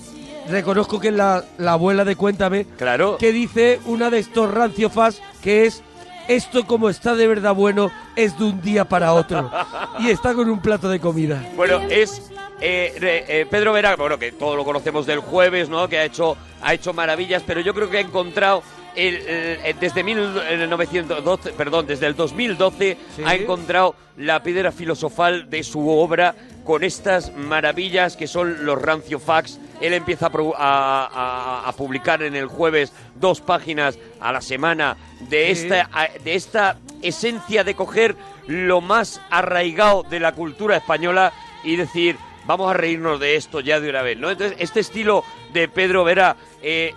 reconozco 0.48 1.00
que 1.00 1.08
es 1.08 1.14
la, 1.14 1.44
la 1.58 1.72
abuela 1.72 2.04
de 2.04 2.16
Cuéntame, 2.16 2.66
Claro. 2.76 3.16
que 3.18 3.32
dice 3.32 3.80
una 3.86 4.10
de 4.10 4.18
estos 4.18 4.52
ranciofas 4.52 5.20
que 5.42 5.66
es 5.66 5.82
esto 6.28 6.66
como 6.66 6.88
está 6.88 7.14
de 7.14 7.26
verdad 7.26 7.54
bueno 7.54 7.90
es 8.16 8.38
de 8.38 8.44
un 8.44 8.60
día 8.62 8.86
para 8.86 9.12
otro 9.12 9.50
y 9.98 10.10
está 10.10 10.34
con 10.34 10.48
un 10.50 10.60
plato 10.60 10.88
de 10.88 11.00
comida. 11.00 11.42
Bueno, 11.56 11.80
es 11.90 12.30
eh, 12.60 12.94
eh, 13.28 13.46
Pedro 13.50 13.72
Vera, 13.72 13.96
bueno, 13.96 14.18
que 14.18 14.32
todos 14.32 14.56
lo 14.56 14.64
conocemos 14.64 15.04
del 15.06 15.18
jueves, 15.20 15.68
¿no? 15.68 15.88
Que 15.88 15.98
ha 15.98 16.04
hecho, 16.04 16.36
ha 16.62 16.72
hecho 16.72 16.92
maravillas, 16.94 17.42
pero 17.46 17.60
yo 17.60 17.74
creo 17.74 17.90
que 17.90 17.98
ha 17.98 18.00
encontrado 18.00 18.62
el, 18.96 19.14
el- 19.16 19.60
el- 19.64 19.78
desde 19.80 20.02
1912, 20.02 21.50
perdón, 21.52 21.86
desde 21.86 22.06
el 22.06 22.14
2012 22.16 22.96
Sí. 23.16 23.22
ha 23.24 23.34
encontrado 23.34 23.94
la 24.16 24.42
piedra 24.42 24.70
filosofal 24.72 25.50
de 25.50 25.62
su 25.64 25.88
obra 25.88 26.34
con 26.64 26.82
estas 26.84 27.34
maravillas 27.36 28.16
que 28.16 28.26
son 28.26 28.64
los 28.64 28.80
rancio 28.80 29.18
facts. 29.18 29.58
Él 29.80 29.92
empieza 29.92 30.30
a, 30.32 31.72
publicar 31.76 32.22
en 32.22 32.36
el 32.36 32.46
jueves 32.46 32.92
dos 33.16 33.40
páginas 33.40 33.98
a 34.20 34.32
la 34.32 34.40
semana 34.40 34.96
de 35.28 35.54
Sí. 35.54 35.62
esta 35.64 35.90
de 36.22 36.34
esta 36.34 36.78
esencia 37.02 37.64
de 37.64 37.74
coger 37.74 38.16
lo 38.46 38.80
más 38.80 39.20
arraigado 39.30 40.04
de 40.04 40.20
la 40.20 40.32
cultura 40.32 40.76
española 40.76 41.32
y 41.64 41.76
decir, 41.76 42.16
vamos 42.46 42.70
a 42.70 42.74
reírnos 42.74 43.18
de 43.20 43.36
esto 43.36 43.60
ya 43.60 43.80
de 43.80 43.90
una 43.90 44.02
vez, 44.02 44.16
¿no? 44.18 44.30
Entonces, 44.30 44.56
este 44.60 44.80
estilo 44.80 45.24
de 45.52 45.68
Pedro 45.68 46.04
Vera, 46.04 46.36
eh, 46.62 46.94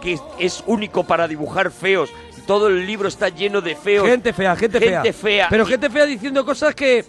que 0.00 0.18
es- 0.38 0.62
único 0.66 1.04
para 1.04 1.26
dibujar 1.28 1.70
feos, 1.70 2.10
todo 2.46 2.68
el 2.68 2.86
libro 2.86 3.08
está 3.08 3.28
lleno 3.28 3.60
de 3.60 3.74
feos. 3.74 4.06
Gente 4.08 4.32
fea, 4.32 4.54
gente, 4.56 4.78
Gente 4.78 5.12
fea. 5.12 5.12
fea. 5.12 5.46
Pero 5.50 5.66
gente 5.66 5.90
fea 5.90 6.04
diciendo 6.06 6.44
cosas 6.44 6.74
que, 6.74 7.04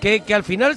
que, 0.00 0.20
que 0.20 0.34
al 0.34 0.44
final 0.44 0.76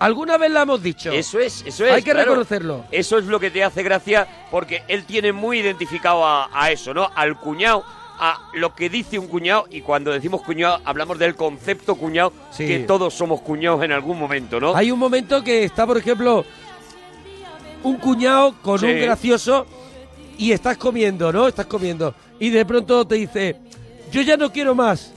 alguna 0.00 0.36
vez 0.36 0.50
la 0.50 0.62
hemos 0.62 0.82
dicho. 0.82 1.12
Eso 1.12 1.38
es, 1.38 1.62
eso 1.64 1.84
es. 1.86 1.92
Hay 1.92 2.02
que 2.02 2.10
claro. 2.10 2.30
reconocerlo. 2.30 2.84
Eso 2.90 3.18
es 3.18 3.26
lo 3.26 3.38
que 3.38 3.50
te 3.52 3.62
hace 3.62 3.82
gracia 3.84 4.26
porque 4.50 4.82
él 4.88 5.04
tiene 5.04 5.32
muy 5.32 5.60
identificado 5.60 6.26
a, 6.26 6.48
a 6.52 6.70
eso, 6.72 6.92
¿no? 6.92 7.08
Al 7.14 7.38
cuñado, 7.38 7.84
a 8.18 8.48
lo 8.54 8.74
que 8.74 8.88
dice 8.90 9.18
un 9.18 9.28
cuñado 9.28 9.66
y 9.70 9.80
cuando 9.82 10.10
decimos 10.10 10.42
cuñado 10.42 10.80
hablamos 10.84 11.18
del 11.20 11.36
concepto 11.36 11.94
cuñado, 11.94 12.32
Sí. 12.50 12.66
que 12.66 12.80
todos 12.80 13.14
somos 13.14 13.40
cuñados 13.42 13.82
en 13.84 13.92
algún 13.92 14.18
momento, 14.18 14.58
¿no? 14.58 14.74
Hay 14.74 14.90
un 14.90 14.98
momento 14.98 15.42
que 15.44 15.62
está, 15.64 15.86
por 15.86 15.98
ejemplo, 15.98 16.44
un 17.84 17.96
cuñado 17.96 18.54
con 18.62 18.78
Sí. 18.78 18.86
un 18.86 19.00
gracioso 19.00 19.66
y 20.42 20.50
estás 20.50 20.76
comiendo, 20.76 21.32
¿no? 21.32 21.46
Estás 21.46 21.66
comiendo. 21.66 22.16
Y 22.40 22.50
de 22.50 22.66
pronto 22.66 23.06
te 23.06 23.14
dice, 23.14 23.54
yo 24.10 24.22
ya 24.22 24.36
no 24.36 24.50
quiero 24.50 24.74
más. 24.74 25.12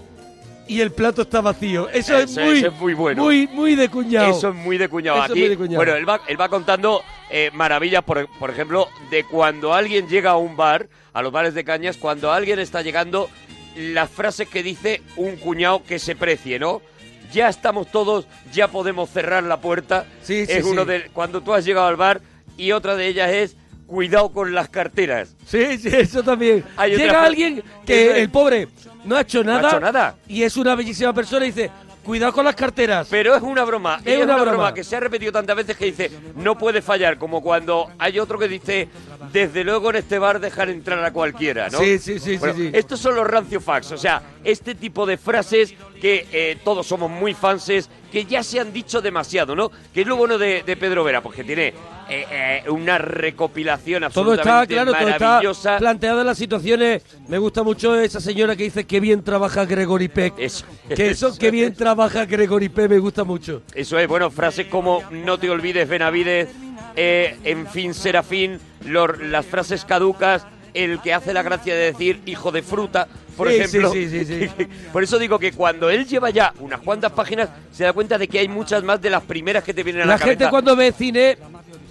Y 0.67 0.82
el 0.82 0.91
plato 0.91 1.23
está 1.23 1.41
vacío. 1.41 1.89
Eso, 1.89 2.15
es, 2.15 2.38
muy, 2.38 2.59
eso 2.59 2.67
es 2.67 2.73
muy 2.73 2.93
bueno. 2.93 3.23
Muy, 3.23 3.47
muy 3.47 3.73
de 3.73 3.89
cuñado. 3.89 4.30
Eso 4.30 4.49
es 4.49 4.55
muy 4.55 4.78
de 4.78 4.88
cuñado. 4.88 5.17
Eso 5.17 5.26
es 5.26 5.32
Aquí, 5.32 5.39
muy 5.39 5.49
de 5.49 5.57
cuñado. 5.57 5.78
Bueno, 5.78 5.95
él 5.95 6.07
va, 6.07 6.21
él 6.28 6.39
va 6.39 6.47
contando 6.47 7.01
eh, 7.32 7.49
maravillas, 7.55 8.03
por, 8.03 8.28
por 8.38 8.51
ejemplo, 8.51 8.88
de 9.09 9.23
cuando 9.23 9.73
alguien 9.73 10.07
llega 10.07 10.30
a 10.30 10.38
un 10.38 10.55
bar, 10.55 10.89
a 11.11 11.23
los 11.23 11.32
bares 11.32 11.55
de 11.55 11.63
cañas, 11.63 11.97
cuando 11.97 12.32
alguien 12.32 12.59
está 12.59 12.84
llegando, 12.84 13.28
las 13.76 14.11
frases 14.11 14.47
que 14.47 14.61
dice 14.61 15.01
un 15.15 15.38
cuñado 15.38 15.84
que 15.84 15.97
se 15.97 16.15
precie, 16.15 16.59
¿no? 16.59 16.84
Ya 17.32 17.49
estamos 17.49 17.88
todos, 17.88 18.28
ya 18.53 18.67
podemos 18.67 19.09
cerrar 19.09 19.43
la 19.43 19.59
puerta. 19.59 20.05
Sí, 20.21 20.45
sí, 20.45 20.51
es 20.51 20.65
uno 20.65 20.84
sí. 20.84 20.89
de 20.89 21.09
cuando 21.13 21.41
tú 21.41 21.51
has 21.55 21.65
llegado 21.65 21.88
al 21.88 21.95
bar 21.95 22.21
y 22.57 22.73
otra 22.73 22.95
de 22.95 23.07
ellas 23.07 23.32
es 23.32 23.55
cuidado 23.88 24.29
con 24.31 24.53
las 24.53 24.69
carteras. 24.69 25.36
Sí, 25.45 25.77
sí, 25.77 25.89
eso 25.91 26.23
también. 26.23 26.63
Hay 26.77 26.95
Llega 26.95 27.23
alguien 27.23 27.63
que 27.86 28.11
es. 28.11 28.17
el 28.17 28.29
pobre 28.29 28.67
no 29.03 29.15
ha 29.15 29.21
hecho 29.21 29.43
No 29.43 29.53
ha 29.53 29.55
nada. 29.61 29.69
hecho 29.69 29.79
nada. 29.79 30.15
Y 30.27 30.43
es 30.43 30.57
una 30.57 30.75
bellísima 30.75 31.13
persona 31.13 31.45
y 31.45 31.51
dice, 31.51 31.69
cuidado 32.03 32.33
con 32.33 32.45
las 32.45 32.55
carteras. 32.55 33.07
Pero 33.09 33.36
es 33.36 33.41
una 33.43 33.63
broma. 33.63 33.99
Es 34.03 34.23
una 34.23 34.38
broma. 34.38 34.73
que 34.73 34.83
se 34.83 34.95
ha 34.95 34.99
repetido 34.99 35.31
tantas 35.31 35.55
veces 35.55 35.77
que 35.77 35.86
dice, 35.86 36.11
no 36.36 36.57
puede 36.57 36.81
fallar, 36.81 37.17
como 37.17 37.41
cuando 37.41 37.91
hay 37.99 38.19
otro 38.19 38.38
que 38.39 38.47
dice, 38.47 38.89
desde 39.31 39.63
luego 39.63 39.89
en 39.91 39.97
este 39.97 40.17
bar 40.19 40.39
dejar 40.39 40.69
entrar 40.69 41.03
a 41.03 41.11
cualquiera, 41.13 41.69
¿no? 41.69 41.79
Sí, 41.79 41.99
sí, 41.99 42.19
sí, 42.19 42.38
sí, 42.38 42.47
sí. 42.55 42.69
Estos 42.73 42.99
son 42.99 43.15
los 43.15 43.27
rancio 43.27 43.59
facts, 43.61 43.91
o 43.91 43.97
sea, 43.97 44.21
este 44.43 44.75
tipo 44.75 45.05
de 45.05 45.17
frases 45.17 45.73
que 46.01 46.27
eh, 46.31 46.57
todos 46.63 46.85
somos 46.87 47.09
muy 47.09 47.33
fanses, 47.33 47.89
que 48.11 48.25
ya 48.25 48.43
se 48.43 48.59
han 48.59 48.71
dicho 48.71 49.01
demasiado, 49.01 49.55
¿no? 49.55 49.71
Que 49.93 50.01
es 50.01 50.07
lo 50.07 50.15
bueno 50.15 50.37
de, 50.37 50.63
de 50.63 50.77
Pedro 50.77 51.03
Vera, 51.03 51.21
porque 51.21 51.43
tiene 51.43 51.67
eh, 51.67 51.73
eh, 52.09 52.63
una 52.69 52.97
recopilación 52.97 54.01
Todo 54.13 54.31
absolutamente 54.33 54.73
está, 54.73 54.83
claro, 54.83 54.91
todo 54.97 55.09
está 55.09 55.25
maravillosa. 55.27 55.77
planteado 55.77 56.21
en 56.21 56.27
las 56.27 56.37
situaciones. 56.37 57.03
Me 57.27 57.37
gusta 57.37 57.63
mucho 57.63 57.99
esa 57.99 58.19
señora 58.19 58.55
que 58.55 58.63
dice 58.63 58.85
que 58.85 58.99
bien 58.99 59.23
trabaja 59.23 59.65
Gregory 59.65 60.07
Peck. 60.07 60.33
Eso, 60.39 60.65
Que 60.95 61.09
eso, 61.09 61.37
que 61.37 61.51
bien 61.51 61.73
trabaja 61.73 62.25
Gregory 62.25 62.69
Peck, 62.69 62.89
me 62.89 62.99
gusta 62.99 63.23
mucho. 63.23 63.63
Eso 63.73 63.97
es, 63.99 64.07
bueno, 64.07 64.29
frases 64.31 64.67
como 64.67 65.01
no 65.11 65.37
te 65.39 65.49
olvides, 65.49 65.87
Benavides, 65.89 66.49
en 66.95 67.67
fin, 67.67 67.93
Serafín, 67.93 68.59
lor- 68.85 69.19
las 69.21 69.45
frases 69.45 69.83
caducas, 69.85 70.45
el 70.76 71.01
que 71.01 71.13
hace 71.13 71.34
la 71.34 71.41
gracia 71.41 71.73
de 71.73 71.91
decir 71.91 72.21
hijo 72.28 72.51
de 72.51 72.61
fruta, 72.61 73.07
por 73.36 73.49
Sí, 73.49 73.55
ejemplo. 73.55 73.91
sí, 73.91 74.07
sí, 74.26 74.47
por 74.93 75.03
eso 75.03 75.17
digo 75.17 75.39
que 75.39 75.51
cuando 75.51 75.89
él 75.89 76.05
lleva 76.05 76.30
ya 76.30 76.53
unas 76.59 76.82
cuantas 76.82 77.11
páginas, 77.13 77.49
se 77.71 77.84
da 77.86 77.93
cuenta 77.93 78.17
de 78.17 78.28
que 78.28 78.39
hay 78.39 78.47
muchas 78.47 78.84
más 78.84 79.01
de 79.01 79.09
las 79.09 79.23
primeras 79.23 79.63
que 79.63 79.73
te 79.73 79.84
vienen 79.84 80.03
a 80.03 80.05
la, 80.05 80.11
La 80.13 80.17
gente 80.19 80.36
cabeza. 80.36 80.49
cuando 80.51 80.76
ve 80.76 80.91
cine 80.91 81.38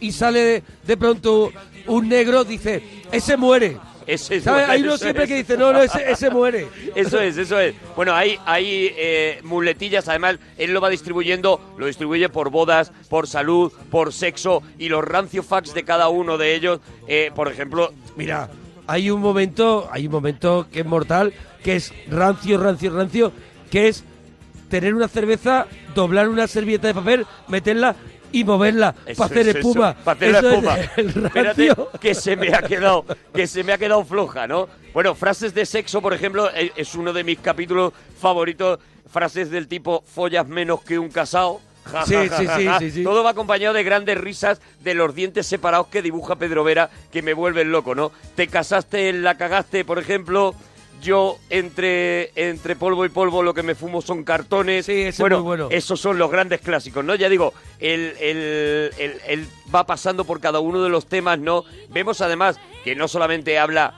y 0.01 0.12
sale 0.12 0.62
de, 0.87 0.97
pronto 0.97 1.51
un 1.87 2.09
negro 2.09 2.45
dice, 2.45 2.82
ese 3.11 3.37
muere. 3.37 3.76
Hay 4.68 4.82
uno 4.82 4.99
siempre 4.99 5.24
es. 5.24 5.28
que 5.30 5.37
dice, 5.37 5.57
no, 5.57 5.72
no, 5.72 5.82
ese, 5.82 6.11
ese 6.11 6.28
muere. 6.28 6.66
Eso 6.95 7.18
es, 7.20 7.39
eso 7.39 7.59
es. 7.59 7.74
Bueno, 7.97 8.12
hay, 8.14 8.39
hay 8.45 8.93
eh, 8.99 9.41
muletillas, 9.45 10.07
además, 10.09 10.37
él 10.59 10.74
lo 10.74 10.82
va 10.82 10.91
distribuyendo, 10.91 11.59
lo 11.78 11.87
distribuye 11.87 12.28
por 12.28 12.51
bodas, 12.51 12.93
por 13.09 13.26
salud, 13.26 13.72
por 13.91 14.12
sexo, 14.12 14.62
y 14.78 14.91
los 14.91 15.03
rancio 15.03 15.43
facts 15.43 15.72
de 15.72 15.85
cada 15.85 16.09
uno 16.11 16.37
de 16.37 16.55
ellos, 16.55 16.80
eh, 17.09 17.30
por 17.35 17.51
ejemplo, 17.51 17.95
Mira, 18.16 18.51
hay 18.87 19.11
un 19.11 19.20
momento, 19.20 19.89
hay 19.91 20.07
un 20.07 20.12
momento 20.12 20.66
que 20.72 20.80
es 20.80 20.87
mortal, 20.87 21.32
que 21.62 21.76
es 21.76 21.93
rancio, 22.09 22.59
rancio, 22.59 22.91
rancio, 22.95 23.32
que 23.70 23.89
es 23.89 24.05
tener 24.68 24.95
una 24.95 25.09
cerveza, 25.09 25.66
doblar 25.95 26.28
una 26.28 26.47
servilleta 26.47 26.89
de 26.89 26.95
papel, 26.95 27.26
meterla 27.49 27.95
y 28.32 28.43
moverla 28.43 28.93
para 29.16 29.26
hacer 29.26 29.49
es, 29.49 29.57
espuma. 29.57 29.95
para 29.95 30.16
hacer 30.16 30.32
la 30.32 30.39
Eso 30.39 30.49
es 30.49 30.55
espuma. 30.55 30.76
el 30.97 31.09
Espérate, 31.26 31.68
que 32.01 32.14
se 32.14 32.37
me 32.37 32.53
ha 32.53 32.62
quedado, 32.62 33.05
que 33.32 33.47
se 33.47 33.62
me 33.62 33.72
ha 33.72 33.78
quedado 33.78 34.05
floja, 34.05 34.47
¿no? 34.49 34.68
Bueno, 34.93 35.14
frases 35.14 35.55
de 35.55 35.64
sexo, 35.64 36.03
por 36.03 36.12
ejemplo, 36.12 36.51
eh, 36.53 36.72
es 36.74 36.95
uno 36.95 37.12
de 37.12 37.24
mis 37.24 37.39
capítulos 37.39 37.93
favoritos. 38.20 38.80
Frases 39.07 39.51
del 39.51 39.68
tipo 39.68 40.03
follas 40.05 40.49
menos 40.49 40.82
que 40.82 40.99
un 40.99 41.09
casado. 41.09 41.61
Ja, 41.85 42.05
Sí, 42.07 42.14
ja, 42.14 42.37
sí, 42.39 42.47
ja, 42.47 42.78
sí, 42.78 42.91
sí, 42.91 42.91
sí. 42.99 43.05
Todo 43.05 43.22
va 43.24 43.30
acompañado 43.30 43.74
de 43.74 43.82
grandes 43.85 44.18
risas 44.18 44.61
de 44.80 44.95
los 44.95 45.14
dientes 45.14 45.47
separados 45.47 45.89
que 45.89 46.03
dibuja 46.03 46.37
Pedro 46.37 46.64
Vera, 46.64 46.91
que 47.12 47.22
me 47.22 47.35
vuelven 47.35 47.70
loco, 47.72 47.95
¿no? 47.95 48.12
Te 48.35 48.49
casaste, 48.49 49.12
la 49.12 49.37
cagaste, 49.37 49.85
por 49.85 49.99
ejemplo. 49.99 50.55
Yo, 51.03 51.37
entre, 51.51 52.30
entre 52.35 52.76
polvo 52.76 53.05
y 53.05 53.11
polvo, 53.11 53.43
lo 53.43 53.53
que 53.53 53.62
me 53.62 53.74
fumo 53.74 54.01
son 54.01 54.24
cartones. 54.24 54.87
Sí, 54.87 54.93
ese 54.93 55.09
es 55.11 55.18
bueno, 55.18 55.37
muy 55.39 55.45
bueno. 55.45 55.68
esos 55.70 56.01
son 56.01 56.16
los 56.16 56.30
grandes 56.30 56.62
clásicos, 56.62 57.05
¿no? 57.05 57.14
Ya 57.14 57.28
digo, 57.28 57.53
él, 57.78 58.14
él- 58.20 58.91
él- 58.97 59.20
él 59.26 59.47
va 59.74 59.85
pasando 59.85 60.24
por 60.24 60.41
cada 60.41 60.61
uno 60.61 60.82
de 60.82 60.89
los 60.89 61.05
temas, 61.07 61.39
¿no? 61.39 61.64
Vemos 61.91 62.22
además 62.22 62.59
que 62.85 62.95
no 62.97 63.07
solamente 63.09 63.59
habla 63.59 63.93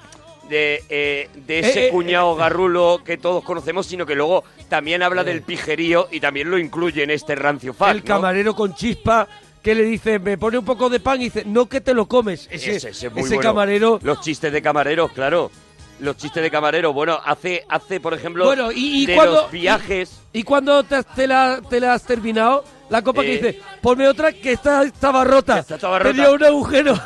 de, 0.49 0.83
eh, 0.89 1.29
de 1.35 1.59
ese 1.61 1.85
Eh, 1.85 1.87
eh, 1.89 1.91
cuñado 1.91 2.35
eh. 2.35 2.39
garrulo 2.39 3.01
que 3.05 3.17
todos 3.19 3.43
conocemos, 3.45 3.87
sino 3.87 4.07
que 4.07 4.15
luego 4.15 4.45
también 4.69 5.03
habla 5.03 5.25
del 5.25 5.43
pijerío 5.43 6.09
y 6.11 6.21
también 6.21 6.51
lo 6.51 6.59
incluye 6.59 7.03
en 7.03 7.11
este 7.11 7.35
rancio 7.35 7.73
fact, 7.75 7.91
el 7.93 7.99
¿no? 7.99 8.05
camarero 8.05 8.55
con 8.55 8.75
chispa 8.75 9.27
que 9.63 9.75
le 9.75 9.83
dice, 9.83 10.19
me 10.21 10.39
pone 10.39 10.59
un 10.59 10.65
poco 10.65 10.89
de 10.89 11.01
pan 11.01 11.21
y 11.21 11.25
dice, 11.25 11.43
no 11.45 11.67
que 11.67 11.81
te 11.81 11.93
lo 11.93 12.07
comes. 12.07 12.47
Ese, 12.51 12.77
Ese, 12.77 12.91
ese 12.91 13.07
es 13.09 13.13
muy 13.13 13.23
ese 13.23 13.35
bueno. 13.35 13.51
camarero. 13.51 13.99
Los 14.03 14.21
chistes 14.21 14.53
de 14.53 14.63
camareros, 14.63 15.11
claro. 15.11 15.51
Los 15.99 16.17
chistes 16.17 16.41
de 16.43 16.51
camarero. 16.53 16.93
Bueno, 16.93 17.19
hace, 17.25 17.65
hace 17.69 17.99
por 17.99 18.15
ejemplo, 18.15 18.45
Bueno, 18.45 18.71
y, 18.71 19.03
y 19.03 19.07
de 19.07 19.15
cuando, 19.17 19.33
los 19.43 19.51
viajes. 19.51 20.21
Y, 20.33 20.41
y 20.41 20.43
cuando 20.45 20.85
te, 20.85 21.03
te 21.03 21.27
la, 21.27 21.61
te 21.69 21.81
la 21.81 21.95
has 21.95 22.05
terminado, 22.05 22.65
la 22.89 23.03
copa 23.03 23.23
que 23.23 23.35
Eh. 23.35 23.37
dice, 23.37 23.61
ponme 23.81 24.09
otra 24.09 24.33
que 24.33 24.53
esta 24.53 24.83
estaba 24.83 25.25
rota. 25.25 25.63
Tenía 26.03 26.31
un 26.31 26.45
agujero. 26.45 26.95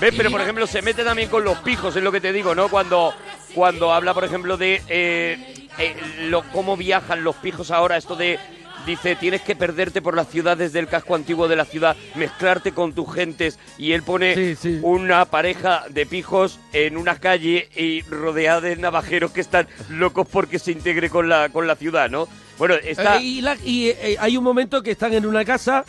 ¿Ves? 0.00 0.14
Pero, 0.16 0.30
por 0.30 0.40
ejemplo, 0.40 0.66
se 0.66 0.82
mete 0.82 1.04
también 1.04 1.28
con 1.28 1.44
los 1.44 1.58
pijos, 1.58 1.96
es 1.96 2.02
lo 2.02 2.12
que 2.12 2.20
te 2.20 2.32
digo, 2.32 2.54
¿no? 2.54 2.68
Cuando, 2.68 3.14
cuando 3.54 3.92
habla, 3.92 4.12
por 4.14 4.24
ejemplo, 4.24 4.56
de 4.56 4.82
eh, 4.88 5.66
eh, 5.78 5.96
lo, 6.28 6.42
cómo 6.50 6.76
viajan 6.76 7.24
los 7.24 7.36
pijos 7.36 7.70
ahora, 7.70 7.96
esto 7.96 8.16
de... 8.16 8.38
Dice, 8.86 9.16
tienes 9.16 9.42
que 9.42 9.56
perderte 9.56 10.00
por 10.00 10.14
las 10.14 10.28
ciudades 10.28 10.72
del 10.72 10.86
casco 10.86 11.16
antiguo 11.16 11.48
de 11.48 11.56
la 11.56 11.64
ciudad, 11.64 11.96
mezclarte 12.14 12.70
con 12.72 12.92
tus 12.92 13.12
gentes. 13.12 13.58
Y 13.78 13.92
él 13.92 14.02
pone 14.04 14.34
Sí, 14.34 14.54
sí. 14.54 14.78
una 14.82 15.24
pareja 15.24 15.84
de 15.90 16.06
pijos 16.06 16.60
en 16.72 16.96
una 16.96 17.18
calle 17.18 17.68
y 17.74 18.02
rodeada 18.02 18.60
de 18.60 18.76
navajeros 18.76 19.32
que 19.32 19.40
están 19.40 19.66
locos 19.90 20.28
porque 20.30 20.60
se 20.60 20.70
integre 20.70 21.10
con 21.10 21.28
la, 21.28 21.48
con 21.48 21.66
la 21.66 21.74
ciudad, 21.74 22.08
¿no? 22.08 22.28
Bueno, 22.58 22.74
está... 22.76 23.16
Eh, 23.16 23.22
y 23.22 23.40
la- 23.40 23.56
y, 23.64 23.88
eh, 23.88 24.16
hay 24.20 24.36
un 24.36 24.44
momento 24.44 24.80
que 24.82 24.92
están 24.92 25.12
en 25.14 25.26
una 25.26 25.44
casa, 25.44 25.84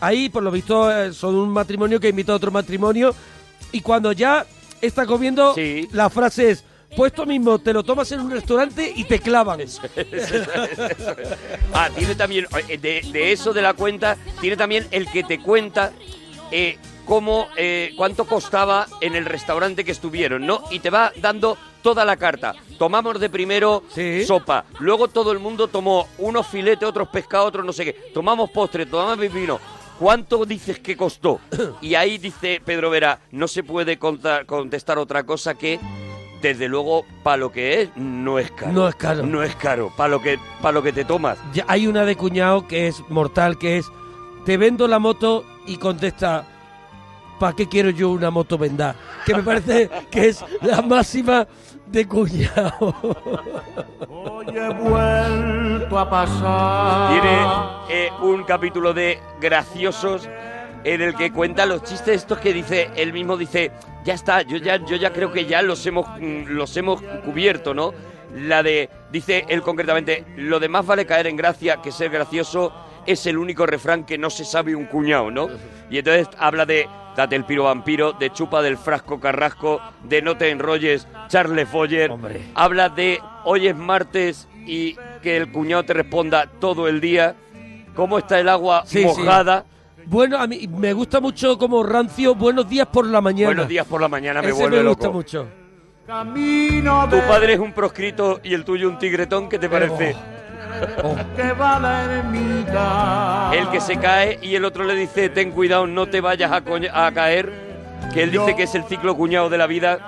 ahí 0.00 0.28
por 0.28 0.42
lo 0.42 0.50
visto 0.50 0.90
eh, 0.90 1.12
son 1.14 1.34
un 1.36 1.48
matrimonio 1.48 1.98
que 2.00 2.10
invita 2.10 2.32
a 2.32 2.36
otro 2.36 2.50
matrimonio, 2.50 3.14
y 3.72 3.80
cuando 3.80 4.12
ya 4.12 4.44
está 4.82 5.06
comiendo, 5.06 5.54
Sí. 5.54 5.88
la 5.92 6.10
frase 6.10 6.50
es, 6.50 6.64
pues 6.96 7.12
tú 7.12 7.24
mismo 7.26 7.58
te 7.58 7.72
lo 7.72 7.82
tomas 7.82 8.10
en 8.12 8.20
un 8.20 8.30
restaurante 8.30 8.92
y 8.94 9.04
te 9.04 9.18
clavan. 9.18 9.60
Ah, 11.72 11.88
tiene 11.96 12.14
también, 12.14 12.46
eh, 12.68 12.78
de, 12.78 13.00
de 13.12 13.32
eso 13.32 13.52
de 13.52 13.62
la 13.62 13.74
cuenta, 13.74 14.16
tiene 14.40 14.56
también 14.56 14.86
el 14.90 15.10
que 15.10 15.22
te 15.24 15.38
cuenta 15.40 15.92
eh, 16.50 16.78
cómo, 17.06 17.48
eh, 17.56 17.92
cuánto 17.96 18.26
costaba 18.26 18.86
en 19.00 19.14
el 19.14 19.24
restaurante 19.24 19.84
que 19.84 19.92
estuvieron, 19.92 20.46
¿no? 20.46 20.62
Y 20.70 20.80
te 20.80 20.90
va 20.90 21.12
dando 21.20 21.56
toda 21.82 22.04
la 22.04 22.16
carta. 22.16 22.54
Tomamos 22.78 23.18
de 23.18 23.30
primero 23.30 23.82
Sí. 23.94 24.24
sopa, 24.24 24.64
luego 24.78 25.08
todo 25.08 25.32
el 25.32 25.38
mundo 25.38 25.68
tomó 25.68 26.08
unos 26.18 26.46
filetes, 26.46 26.88
otros 26.88 27.08
pescados, 27.08 27.48
otros 27.48 27.64
no 27.64 27.72
sé 27.72 27.84
qué. 27.86 27.92
Tomamos 28.14 28.50
postre, 28.50 28.86
tomamos 28.86 29.18
vino. 29.32 29.58
¿Cuánto 29.98 30.44
dices 30.44 30.78
que 30.80 30.96
costó? 30.96 31.40
Y 31.80 31.94
ahí 31.94 32.18
dice 32.18 32.60
Pedro 32.64 32.90
Vera, 32.90 33.20
no 33.30 33.48
se 33.48 33.62
puede 33.62 33.98
contestar 33.98 34.98
otra 34.98 35.22
cosa 35.24 35.54
que, 35.54 35.78
desde 36.42 36.68
luego, 36.68 37.06
para 37.22 37.38
lo 37.38 37.52
que 37.52 37.82
es, 37.82 37.90
no 37.96 38.38
es 38.38 38.50
caro. 38.50 38.72
No 38.72 38.88
es 38.88 38.94
caro. 38.96 39.24
No 39.24 39.42
es 39.42 39.54
caro, 39.56 39.92
para 39.96 40.08
lo 40.10 40.20
que, 40.20 40.38
para 40.60 40.72
lo 40.72 40.82
que 40.82 40.92
te 40.92 41.04
tomas. 41.04 41.38
Ya 41.54 41.64
hay 41.68 41.86
una 41.86 42.04
de 42.04 42.16
cuñado 42.16 42.66
que 42.66 42.88
es 42.88 43.02
mortal, 43.08 43.56
que 43.56 43.78
es, 43.78 43.86
te 44.44 44.56
vendo 44.56 44.88
la 44.88 44.98
moto 44.98 45.44
y 45.66 45.76
contesta, 45.76 46.44
¿para 47.38 47.54
qué 47.54 47.68
quiero 47.68 47.90
yo 47.90 48.10
una 48.10 48.30
moto 48.30 48.58
vendada? 48.58 48.96
Que 49.24 49.34
me 49.34 49.42
parece 49.42 49.88
que 50.10 50.28
es 50.28 50.44
la 50.60 50.82
máxima 50.82 51.46
de 51.86 52.08
cuñado. 52.08 52.94
Hoy 54.08 54.46
he 54.48 54.68
vuelto 54.74 55.98
a 55.98 56.10
pasar. 56.10 57.12
Tiene 57.12 58.06
eh, 58.06 58.10
un 58.20 58.42
capítulo 58.44 58.92
de 58.92 59.20
graciosos 59.40 60.28
en 60.84 61.00
el 61.00 61.14
que 61.14 61.32
cuenta 61.32 61.66
los 61.66 61.82
chistes 61.82 62.22
estos 62.22 62.38
que 62.38 62.52
dice, 62.52 62.90
él 62.96 63.12
mismo 63.12 63.36
dice, 63.36 63.72
ya 64.04 64.14
está, 64.14 64.42
yo 64.42 64.56
ya, 64.56 64.76
yo 64.84 64.96
ya 64.96 65.12
creo 65.12 65.32
que 65.32 65.46
ya 65.46 65.62
los 65.62 65.84
hemos, 65.86 66.06
mm, 66.18 66.48
los 66.48 66.76
hemos 66.76 67.02
cubierto, 67.24 67.74
¿no? 67.74 67.92
La 68.34 68.62
de, 68.62 68.88
dice 69.10 69.44
él 69.48 69.62
concretamente, 69.62 70.24
lo 70.36 70.58
de 70.58 70.68
más 70.68 70.86
vale 70.86 71.06
caer 71.06 71.26
en 71.26 71.36
gracia 71.36 71.82
que 71.82 71.92
ser 71.92 72.10
gracioso 72.10 72.72
es 73.06 73.26
el 73.26 73.36
único 73.36 73.66
refrán 73.66 74.04
que 74.04 74.18
no 74.18 74.30
se 74.30 74.44
sabe 74.44 74.74
un 74.74 74.86
cuñado, 74.86 75.30
¿no? 75.30 75.48
Y 75.90 75.98
entonces 75.98 76.28
habla 76.38 76.64
de 76.64 76.88
date 77.16 77.36
el 77.36 77.44
piro 77.44 77.64
vampiro, 77.64 78.12
de 78.12 78.30
chupa 78.30 78.62
del 78.62 78.78
frasco 78.78 79.20
carrasco, 79.20 79.80
de 80.04 80.22
no 80.22 80.36
te 80.36 80.50
enrolles, 80.50 81.06
Charles 81.28 81.68
Foyer. 81.68 82.10
Hombre. 82.10 82.40
Habla 82.54 82.88
de 82.88 83.20
hoy 83.44 83.68
es 83.68 83.76
martes 83.76 84.48
y 84.66 84.96
que 85.22 85.36
el 85.36 85.52
cuñado 85.52 85.84
te 85.84 85.92
responda 85.92 86.46
todo 86.60 86.88
el 86.88 87.00
día. 87.00 87.34
¿Cómo 87.94 88.18
está 88.18 88.40
el 88.40 88.48
agua 88.48 88.84
Sí, 88.86 89.06
sí. 89.14 89.22
Bueno, 90.12 90.38
a 90.38 90.46
mí 90.46 90.68
me 90.68 90.92
gusta 90.92 91.20
mucho 91.22 91.56
como 91.56 91.82
rancio, 91.82 92.34
buenos 92.34 92.68
días 92.68 92.86
por 92.86 93.06
la 93.06 93.22
mañana. 93.22 93.46
Buenos 93.46 93.66
días 93.66 93.86
por 93.86 93.98
la 93.98 94.08
mañana 94.08 94.42
me 94.42 94.50
Ese 94.50 94.60
vuelve 94.60 94.82
me 94.82 94.88
gusta 94.90 95.06
loco. 95.06 95.16
mucho. 95.16 95.48
Camino 96.06 97.08
Tu 97.08 97.18
padre 97.20 97.54
es 97.54 97.58
un 97.58 97.72
proscrito 97.72 98.38
y 98.44 98.52
el 98.52 98.62
tuyo 98.62 98.90
un 98.90 98.98
tigretón, 98.98 99.48
¿qué 99.48 99.58
te 99.58 99.70
parece? 99.70 100.14
Oh. 101.02 101.16
El 103.54 103.70
que 103.70 103.80
se 103.80 103.96
cae 103.96 104.38
y 104.42 104.54
el 104.54 104.66
otro 104.66 104.84
le 104.84 104.94
dice, 104.94 105.30
ten 105.30 105.50
cuidado, 105.50 105.86
no 105.86 106.06
te 106.06 106.20
vayas 106.20 106.52
a, 106.52 106.60
caer. 107.12 107.50
Que 108.12 108.24
él 108.24 108.32
dice 108.32 108.54
que 108.54 108.64
es 108.64 108.74
el 108.74 108.84
ciclo 108.84 109.16
cuñado 109.16 109.48
de 109.48 109.56
la 109.56 109.66
vida. 109.66 109.98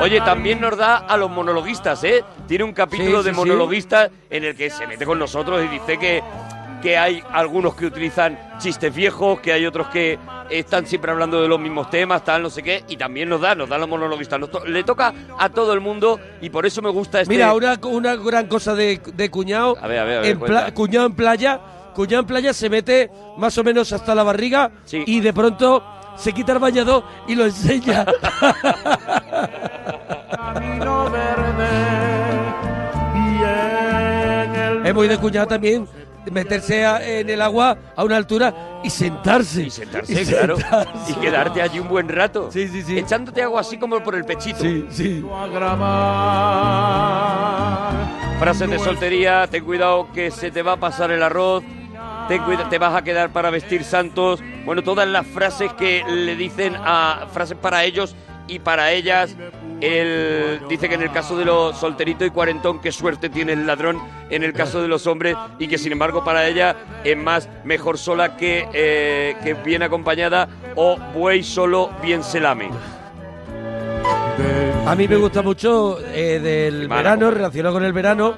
Oye, 0.00 0.22
también 0.22 0.62
nos 0.62 0.78
da 0.78 0.96
a 0.96 1.18
los 1.18 1.30
monologuistas, 1.30 2.02
¿eh? 2.04 2.24
Tiene 2.46 2.64
un 2.64 2.72
capítulo 2.72 3.18
Sí, 3.18 3.26
de 3.26 3.34
sí, 3.34 3.36
monologuistas 3.36 4.10
en 4.30 4.44
el 4.44 4.56
que 4.56 4.70
se 4.70 4.86
mete 4.86 5.04
con 5.04 5.18
nosotros 5.18 5.62
y 5.64 5.68
dice 5.68 5.98
que, 5.98 6.22
que 6.84 6.96
hay 6.98 7.22
algunos 7.32 7.74
que 7.74 7.86
utilizan 7.86 8.38
chistes 8.58 8.94
viejos, 8.94 9.40
que 9.40 9.54
hay 9.54 9.64
otros 9.64 9.88
que 9.88 10.18
están 10.50 10.86
siempre 10.86 11.10
hablando 11.10 11.40
de 11.40 11.48
los 11.48 11.58
mismos 11.58 11.88
temas, 11.88 12.22
tal, 12.22 12.42
no 12.42 12.50
sé 12.50 12.62
qué, 12.62 12.84
y 12.88 12.98
también 12.98 13.30
nos 13.30 13.40
da, 13.40 13.54
nos 13.54 13.70
da 13.70 13.78
los 13.78 13.88
monologuistas. 13.88 14.38
Le 14.66 14.84
toca 14.84 15.14
a 15.38 15.48
todo 15.48 15.72
el 15.72 15.80
mundo 15.80 16.20
y 16.42 16.50
por 16.50 16.66
eso 16.66 16.82
me 16.82 16.90
gusta 16.90 17.22
este... 17.22 17.32
Mira, 17.32 17.54
una, 17.54 17.80
una 17.84 18.16
gran 18.16 18.48
cosa 18.48 18.74
de, 18.74 19.00
de 19.14 19.30
cuñado. 19.30 19.78
A 19.80 19.86
ver, 19.86 19.98
a 19.98 20.04
ver, 20.04 20.18
a 20.18 20.20
ver. 20.20 20.74
Cuñado 20.74 21.06
en 21.06 21.14
playa, 21.14 21.58
cuñado 21.94 22.20
en 22.20 22.26
playa 22.26 22.52
se 22.52 22.68
mete 22.68 23.10
más 23.38 23.56
o 23.56 23.64
menos 23.64 23.90
hasta 23.94 24.14
la 24.14 24.22
barriga 24.22 24.70
sí. 24.84 25.04
y 25.06 25.20
de 25.20 25.32
pronto 25.32 25.82
se 26.16 26.34
quita 26.34 26.52
el 26.52 26.58
bañador 26.58 27.02
y 27.26 27.34
lo 27.34 27.46
enseña. 27.46 28.04
es 34.84 34.94
muy 34.94 35.08
de 35.08 35.16
cuñado 35.16 35.46
también 35.46 35.88
meterse 36.30 36.84
a- 36.86 37.04
en 37.06 37.28
el 37.30 37.40
agua 37.42 37.76
a 37.96 38.04
una 38.04 38.16
altura 38.16 38.80
y 38.82 38.90
sentarse. 38.90 39.62
Y 39.64 39.70
sentarse, 39.70 40.24
claro. 40.24 40.56
sentarse. 40.56 41.12
Y 41.12 41.14
quedarte 41.14 41.62
allí 41.62 41.78
un 41.80 41.88
buen 41.88 42.08
rato. 42.08 42.50
Sí, 42.52 42.68
sí, 42.68 42.82
sí. 42.82 42.98
Echándote 42.98 43.42
agua 43.42 43.60
así 43.60 43.78
como 43.78 44.02
por 44.02 44.14
el 44.14 44.24
pechito. 44.24 44.60
Sí, 44.60 44.86
sí. 44.90 45.24
Frases 48.38 48.68
de 48.68 48.78
soltería, 48.78 49.46
ten 49.50 49.64
cuidado 49.64 50.08
que 50.12 50.30
se 50.30 50.50
te 50.50 50.62
va 50.62 50.72
a 50.72 50.76
pasar 50.76 51.10
el 51.12 51.22
arroz, 51.22 51.62
ten 52.28 52.42
cuidado, 52.42 52.68
te 52.68 52.78
vas 52.78 52.94
a 52.94 53.02
quedar 53.02 53.30
para 53.30 53.50
vestir 53.50 53.84
santos. 53.84 54.40
Bueno, 54.64 54.82
todas 54.82 55.06
las 55.08 55.26
frases 55.26 55.72
que 55.74 56.02
le 56.06 56.36
dicen 56.36 56.74
a 56.78 57.26
frases 57.32 57.56
para 57.56 57.84
ellos 57.84 58.14
y 58.48 58.58
para 58.58 58.92
ellas. 58.92 59.34
Él 59.80 60.60
dice 60.68 60.88
que 60.88 60.94
en 60.94 61.02
el 61.02 61.10
caso 61.10 61.36
de 61.36 61.44
los 61.44 61.76
solteritos 61.76 62.26
y 62.26 62.30
cuarentón, 62.30 62.80
qué 62.80 62.92
suerte 62.92 63.28
tiene 63.28 63.52
el 63.52 63.66
ladrón 63.66 64.00
en 64.30 64.42
el 64.42 64.52
caso 64.52 64.80
de 64.80 64.88
los 64.88 65.06
hombres 65.06 65.36
y 65.58 65.68
que 65.68 65.78
sin 65.78 65.92
embargo 65.92 66.24
para 66.24 66.46
ella 66.46 66.76
es 67.02 67.16
más 67.16 67.48
mejor 67.64 67.98
sola 67.98 68.36
que, 68.36 68.66
eh, 68.72 69.36
que 69.42 69.54
bien 69.54 69.82
acompañada 69.82 70.48
o 70.74 70.96
buey 71.12 71.42
solo 71.42 71.90
bien 72.02 72.22
se 72.22 72.40
lame. 72.40 72.70
A 74.86 74.94
mí 74.94 75.08
me 75.08 75.16
gusta 75.16 75.42
mucho 75.42 75.98
eh, 76.00 76.38
del 76.40 76.88
verano, 76.88 77.30
relacionado 77.30 77.74
con 77.74 77.84
el 77.84 77.92
verano, 77.92 78.34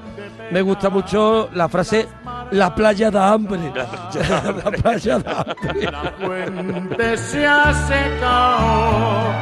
me 0.51 0.63
gusta 0.63 0.91
mucho 0.91 1.49
la 1.53 1.69
frase 1.69 2.07
la 2.51 2.75
playa 2.75 3.11
da 3.11 3.33
hambre. 3.33 3.61
La 3.75 4.71
playa 4.71 5.19
da 5.25 5.45
hambre. 5.47 5.89
fuente 6.21 7.17
se 7.19 7.47
ha 7.47 7.73
secado. 7.87 9.35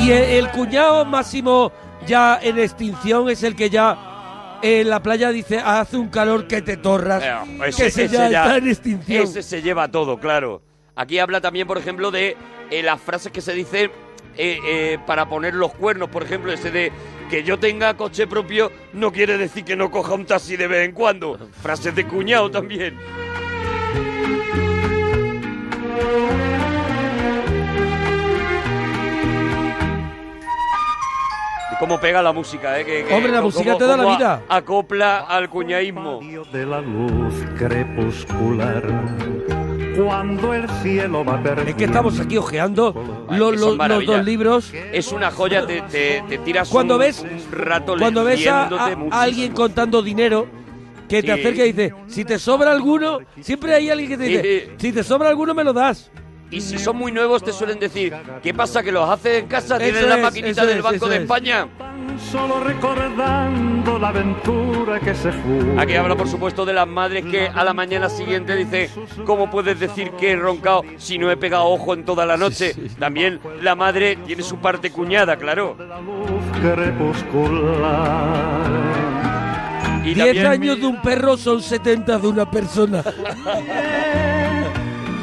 Y 0.00 0.10
el, 0.10 0.22
el 0.44 0.48
cuñado 0.50 1.04
máximo 1.04 1.72
ya 2.06 2.38
en 2.42 2.58
extinción 2.58 3.28
es 3.30 3.42
el 3.42 3.56
que 3.56 3.70
ya 3.70 4.58
en 4.62 4.88
la 4.88 5.02
playa 5.02 5.30
dice 5.30 5.58
hace 5.58 5.96
un 5.96 6.08
calor 6.08 6.46
que 6.46 6.62
te 6.62 6.76
torras. 6.76 7.22
Eh, 7.22 7.34
que 7.58 7.68
ese- 7.68 7.86
ese 7.86 8.04
ese 8.04 8.14
ya, 8.16 8.28
ya- 8.30 8.42
está 8.44 8.56
en 8.58 8.68
extinción. 8.68 9.22
Ese 9.24 9.42
se 9.42 9.62
lleva 9.62 9.88
todo, 9.88 10.18
claro. 10.18 10.62
Aquí 10.96 11.18
habla 11.18 11.40
también, 11.40 11.66
por 11.66 11.78
ejemplo, 11.78 12.10
de 12.10 12.36
eh, 12.70 12.82
las 12.82 13.00
frases 13.00 13.32
que 13.32 13.40
se 13.40 13.52
dicen 13.52 13.90
eh, 14.36 14.58
eh, 14.66 14.98
para 15.06 15.28
poner 15.28 15.54
los 15.54 15.72
cuernos. 15.74 16.08
Por 16.08 16.22
ejemplo, 16.22 16.52
ese 16.52 16.70
de 16.70 16.92
que 17.30 17.42
yo 17.42 17.58
tenga 17.58 17.94
coche 17.96 18.26
propio 18.26 18.70
no 18.92 19.12
quiere 19.12 19.36
decir 19.38 19.64
que 19.64 19.76
no 19.76 19.90
coja 19.90 20.14
un 20.14 20.26
taxi 20.26 20.56
de 20.56 20.66
vez 20.68 20.84
en 20.88 20.92
cuando. 20.92 21.38
Frases 21.62 21.94
de 21.94 22.06
cuñado 22.06 22.50
también. 22.50 22.96
Y 31.72 31.76
cómo 31.76 31.98
pega 31.98 32.22
la 32.22 32.32
música, 32.32 32.78
¿eh? 32.78 32.84
Que, 32.84 33.04
que- 33.04 33.14
Hombre, 33.14 33.32
la 33.32 33.38
cómo- 33.38 33.48
música 33.50 33.76
te 33.76 33.86
da 33.86 33.96
la 33.96 34.16
vida. 34.16 34.42
Acopla 34.48 35.20
al 35.20 35.48
cuñaísmo. 35.48 36.20
de 36.52 36.66
la 36.66 36.80
luz 36.80 37.34
crepuscular 37.58 38.82
cuando 39.96 40.54
el 40.54 40.68
cielo 40.82 41.24
va 41.24 41.42
perdiendo 41.42 41.70
Es 41.70 41.76
que 41.76 41.84
estamos 41.84 42.18
aquí 42.20 42.36
ojeando 42.36 43.26
lo- 43.30 43.50
lo- 43.52 43.74
los 43.76 44.06
dos 44.06 44.24
libros. 44.24 44.72
Es 44.92 45.12
una 45.12 45.30
joya, 45.30 45.66
te, 45.66 45.82
te, 45.82 46.22
te 46.28 46.38
tiras 46.38 46.68
Cuando 46.68 46.94
un, 46.94 47.00
ves- 47.00 47.22
un 47.22 47.52
rato 47.52 47.96
Cuando 47.98 48.24
ves 48.24 48.46
a, 48.46 48.64
a- 48.66 48.96
a 49.10 49.22
alguien 49.22 49.52
contando 49.52 50.02
dinero 50.02 50.46
que 51.08 51.22
te 51.22 51.34
Sí. 51.34 51.40
acerca 51.40 51.64
y 51.66 51.72
dice, 51.72 51.94
si 52.06 52.24
te 52.24 52.38
sobra 52.38 52.72
alguno, 52.72 53.18
siempre 53.40 53.74
hay 53.74 53.90
alguien 53.90 54.08
que 54.08 54.16
te 54.16 54.24
dice, 54.24 54.42
Sí. 54.70 54.72
si 54.78 54.92
te 54.92 55.04
sobra 55.04 55.28
alguno 55.28 55.54
me 55.54 55.62
lo 55.64 55.72
das. 55.72 56.10
Y 56.54 56.60
si 56.60 56.78
son 56.78 56.96
muy 56.96 57.10
nuevos 57.10 57.42
te 57.42 57.52
suelen 57.52 57.78
decir, 57.80 58.14
¿qué 58.42 58.54
pasa? 58.54 58.82
¿Que 58.82 58.92
los 58.92 59.08
haces 59.10 59.42
en 59.42 59.48
casa? 59.48 59.76
¿Tienes 59.78 59.96
Eso 60.00 60.08
la 60.08 60.16
maquinita 60.18 60.64
del 60.64 60.82
Banco 60.82 61.08
de 61.08 61.16
es. 61.16 61.22
España? 61.22 61.66
solo 62.30 62.60
recordando 62.62 63.98
la 63.98 64.08
aventura 64.08 65.00
que 65.00 65.12
se 65.16 65.32
fue 65.32 65.74
Aquí 65.78 65.94
habla, 65.94 66.14
por 66.14 66.28
supuesto, 66.28 66.64
de 66.64 66.72
las 66.72 66.86
madres 66.86 67.24
que 67.26 67.48
a 67.48 67.64
la 67.64 67.74
mañana 67.74 68.08
siguiente 68.08 68.54
dice, 68.54 68.88
¿cómo 69.26 69.50
puedes 69.50 69.80
decir 69.80 70.12
que 70.12 70.30
he 70.30 70.36
roncado 70.36 70.82
si 70.96 71.18
no 71.18 71.28
he 71.28 71.36
pegado 71.36 71.64
ojo 71.66 71.92
en 71.92 72.04
toda 72.04 72.24
la 72.24 72.36
noche? 72.36 72.72
También 73.00 73.40
la 73.60 73.74
madre 73.74 74.14
tiene 74.24 74.44
su 74.44 74.58
parte 74.58 74.92
cuñada, 74.92 75.36
claro. 75.36 75.76
Y 80.04 80.14
Diez 80.14 80.18
también- 80.18 80.46
años 80.46 80.80
de 80.80 80.86
un 80.86 81.02
perro 81.02 81.36
son 81.36 81.60
70 81.60 82.18
de 82.18 82.28
una 82.28 82.48
persona. 82.48 83.02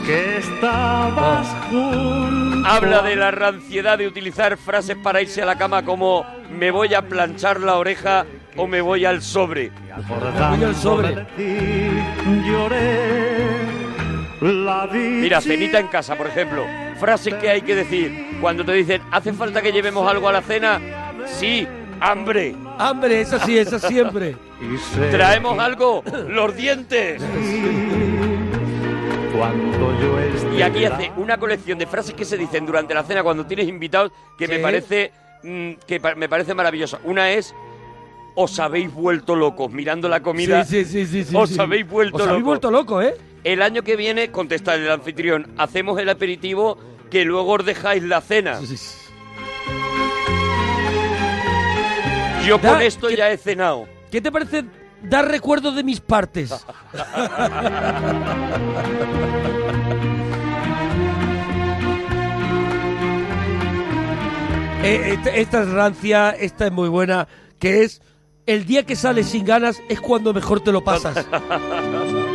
Que 0.06 0.38
estabas 0.38 1.48
junto 1.70 2.68
Habla 2.68 3.02
de 3.02 3.16
la 3.16 3.32
ranciedad 3.32 3.98
de 3.98 4.08
utilizar 4.08 4.58
frases 4.58 4.96
para 4.96 5.22
irse 5.22 5.42
a 5.42 5.46
la 5.46 5.58
cama 5.58 5.84
como 5.84 6.26
me 6.50 6.72
voy 6.72 6.94
a 6.94 7.02
planchar 7.02 7.60
la 7.60 7.78
oreja 7.78 8.26
o 8.56 8.68
me 8.68 8.82
voy 8.82 9.06
al 9.06 9.22
sobre. 9.22 9.72
Voy 10.08 10.64
al 10.64 10.76
sobre. 10.76 11.26
lloré 12.46 13.72
la 14.42 14.88
Mira, 14.92 15.42
cenita 15.42 15.80
en 15.80 15.88
casa, 15.88 16.16
por 16.16 16.28
ejemplo. 16.28 16.66
Frases 17.00 17.34
que 17.36 17.50
hay 17.50 17.62
que 17.62 17.76
decir 17.76 18.38
cuando 18.42 18.64
te 18.64 18.74
dicen, 18.74 19.02
¿hace 19.12 19.34
falta 19.34 19.62
que 19.62 19.72
llevemos 19.72 20.10
algo 20.10 20.30
a 20.30 20.34
la 20.34 20.42
cena? 20.42 20.80
Sí, 21.26 21.68
hambre. 22.00 22.56
Hambre, 22.78 23.22
esa 23.22 23.40
sí, 23.40 23.58
esa 23.58 23.80
siempre. 23.80 24.36
¿Traemos 25.12 25.58
algo? 25.60 26.04
Los 26.28 26.56
dientes. 26.56 27.22
Cuando 29.32 30.00
yo 30.02 30.20
esté 30.20 30.56
Y 30.58 30.62
aquí 30.62 30.86
hace 30.86 31.12
una 31.18 31.38
colección 31.38 31.78
de 31.80 31.88
frases 31.88 32.14
que 32.14 32.26
se 32.26 32.38
dicen 32.38 32.66
durante 32.66 32.94
la 32.94 33.04
cena 33.04 33.24
cuando 33.24 33.46
tienes 33.46 33.68
invitados 33.68 34.12
que 34.38 34.48
me 34.48 34.60
parece 34.60 35.12
mm, 35.44 35.72
que 35.88 36.00
pa- 36.00 36.16
me 36.16 36.28
parece 36.30 36.54
maravillosa. 36.54 37.00
Una 37.04 37.32
es 37.32 37.54
os 38.36 38.60
habéis 38.60 38.94
vuelto 38.94 39.36
locos 39.36 39.72
mirando 39.72 40.08
la 40.08 40.22
comida. 40.22 40.64
Sí, 40.64 40.86
sí, 40.86 41.06
sí, 41.06 41.06
sí, 41.06 41.24
sí, 41.26 41.36
os 41.36 41.50
sí. 41.50 41.60
habéis 41.60 41.88
vuelto 41.88 42.16
Os 42.18 42.22
habéis 42.24 42.34
locos. 42.40 42.46
vuelto 42.46 42.72
loco, 42.72 43.02
¿eh? 43.02 43.16
El 43.44 43.62
año 43.62 43.82
que 43.84 43.96
viene, 43.96 44.32
contesta 44.32 44.76
el 44.76 44.90
anfitrión, 44.90 45.48
hacemos 45.58 46.00
el 46.00 46.08
aperitivo 46.10 46.78
que 47.10 47.26
luego 47.26 47.54
os 47.54 47.66
dejáis 47.66 48.04
la 48.04 48.22
cena. 48.22 48.58
Sí, 48.60 48.68
sí, 48.68 48.78
sí. 48.78 48.96
Yo 52.48 52.58
Da- 52.58 52.74
con 52.74 52.82
esto 52.82 53.10
ya 53.10 53.30
he 53.32 53.38
cenado. 53.38 53.88
¿Qué 54.12 54.20
te 54.22 54.32
parece 54.32 54.64
dar 55.04 55.28
recuerdos 55.28 55.76
de 55.76 55.84
mis 55.84 56.00
partes? 56.00 56.54
Eh, 64.84 65.14
esta, 65.14 65.30
esta 65.30 65.62
es 65.62 65.70
rancia, 65.70 66.32
esta 66.32 66.66
es 66.66 66.72
muy 66.72 66.90
buena, 66.90 67.28
que 67.60 67.84
es 67.84 68.02
el 68.48 68.66
día 68.66 68.84
que 68.84 68.96
sales 68.96 69.28
sin 69.28 69.46
ganas 69.46 69.80
es 69.90 70.02
cuando 70.02 70.34
mejor 70.34 70.62
te 70.62 70.72
lo 70.72 70.84
pasas. 70.84 71.24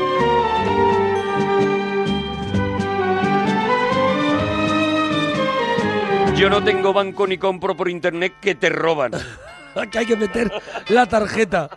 Yo 6.37 6.51
no 6.51 6.63
tengo 6.63 6.93
banco 6.93 7.27
ni 7.27 7.39
compro 7.39 7.75
por 7.75 7.89
internet 7.89 8.35
que 8.43 8.55
te 8.55 8.69
roban. 8.69 9.13
que 9.91 9.99
hay 9.99 10.07
que 10.07 10.17
meter 10.17 10.53
la 10.89 11.07
tarjeta. 11.07 11.71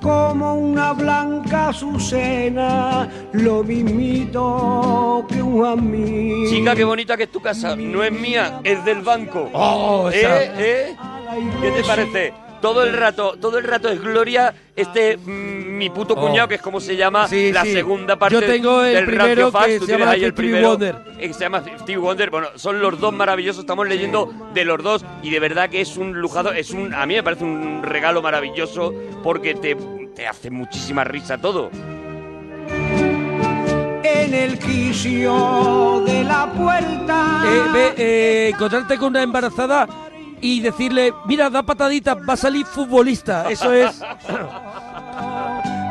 Como 0.00 0.54
una 0.54 0.92
blanca 0.92 1.68
azucena, 1.68 3.08
lo 3.32 3.62
mismito 3.62 5.26
que 5.28 5.42
un 5.42 5.64
amigo. 5.64 6.50
Chica, 6.50 6.74
qué 6.74 6.84
bonita 6.84 7.16
que 7.16 7.24
es 7.24 7.32
tu 7.32 7.40
casa. 7.40 7.76
No 7.76 8.02
es 8.02 8.12
mía, 8.12 8.60
es 8.64 8.84
del 8.84 9.02
banco. 9.02 9.50
Oh, 9.52 10.10
¿Eh? 10.12 10.50
¿Eh? 10.56 10.96
¿Qué 11.60 11.70
te 11.70 11.84
parece? 11.84 12.49
Todo 12.60 12.84
el 12.84 12.92
rato, 12.92 13.36
todo 13.40 13.56
el 13.58 13.64
rato 13.64 13.88
es 13.88 14.00
Gloria, 14.02 14.52
este 14.76 15.16
mm, 15.16 15.78
mi 15.78 15.88
puto 15.88 16.12
Oh. 16.14 16.20
cuñado, 16.20 16.46
que 16.46 16.56
es 16.56 16.60
como 16.62 16.78
se 16.78 16.94
llama 16.94 17.26
Sí, 17.26 17.52
la 17.52 17.62
sí. 17.62 17.72
segunda 17.72 18.16
parte 18.16 18.34
Yo 18.34 18.40
tengo 18.46 18.82
el 18.82 18.94
del 18.94 19.04
primero 19.06 19.26
Radio 19.28 19.50
Fax. 19.50 19.66
que 19.66 19.78
Tú 19.78 19.86
se 19.86 19.86
tienes 19.86 20.00
llama 20.00 20.10
ahí 20.12 20.24
el 20.24 20.32
Stevie 20.32 20.50
primero, 20.50 20.68
Wonder. 20.70 20.96
eh, 21.18 21.26
que 21.28 21.32
se 21.34 21.40
llama 21.40 21.62
Stevie 21.80 21.96
Wonder. 21.96 22.30
Bueno, 22.30 22.48
son 22.56 22.80
los 22.80 23.00
dos 23.00 23.12
maravillosos. 23.14 23.60
Estamos 23.62 23.88
leyendo 23.88 24.30
de 24.52 24.64
los 24.66 24.82
dos 24.82 25.04
y 25.22 25.30
de 25.30 25.40
verdad 25.40 25.70
que 25.70 25.80
es 25.80 25.96
un 25.96 26.12
lujado, 26.20 26.52
es 26.52 26.70
un, 26.72 26.92
a 26.92 27.06
mí 27.06 27.14
me 27.14 27.22
parece 27.22 27.44
un 27.44 27.82
regalo 27.82 28.20
maravilloso 28.20 28.92
porque 29.22 29.54
te, 29.54 29.76
te 30.14 30.26
hace 30.26 30.50
muchísima 30.50 31.02
risa 31.04 31.38
todo. 31.38 31.70
En 34.02 34.34
el 34.34 34.58
quicio 34.58 36.02
de 36.06 36.24
la 36.24 36.46
puerta. 36.52 37.42
Eh, 37.46 37.62
ve, 37.72 37.94
eh, 37.96 38.48
encontrarte 38.54 38.96
con 38.98 39.08
una 39.08 39.22
embarazada 39.22 39.88
y 40.40 40.60
decirle, 40.60 41.12
mira, 41.26 41.50
da 41.50 41.62
patadita, 41.62 42.14
va 42.14 42.34
a 42.34 42.36
salir 42.36 42.66
futbolista. 42.66 43.50
Eso 43.50 43.72
es. 43.72 44.00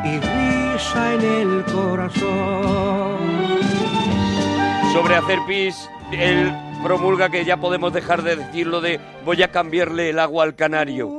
y 0.04 0.20
risa 0.20 1.14
en 1.14 1.20
el 1.22 1.64
corazón. 1.64 3.18
Sobre 4.92 5.16
hacer 5.16 5.38
pis, 5.46 5.88
él 6.12 6.52
promulga 6.82 7.28
que 7.30 7.44
ya 7.44 7.56
podemos 7.56 7.92
dejar 7.92 8.22
de 8.22 8.36
decirlo 8.36 8.80
de 8.80 9.00
voy 9.24 9.42
a 9.42 9.50
cambiarle 9.50 10.10
el 10.10 10.18
agua 10.18 10.44
al 10.44 10.54
canario. 10.54 11.18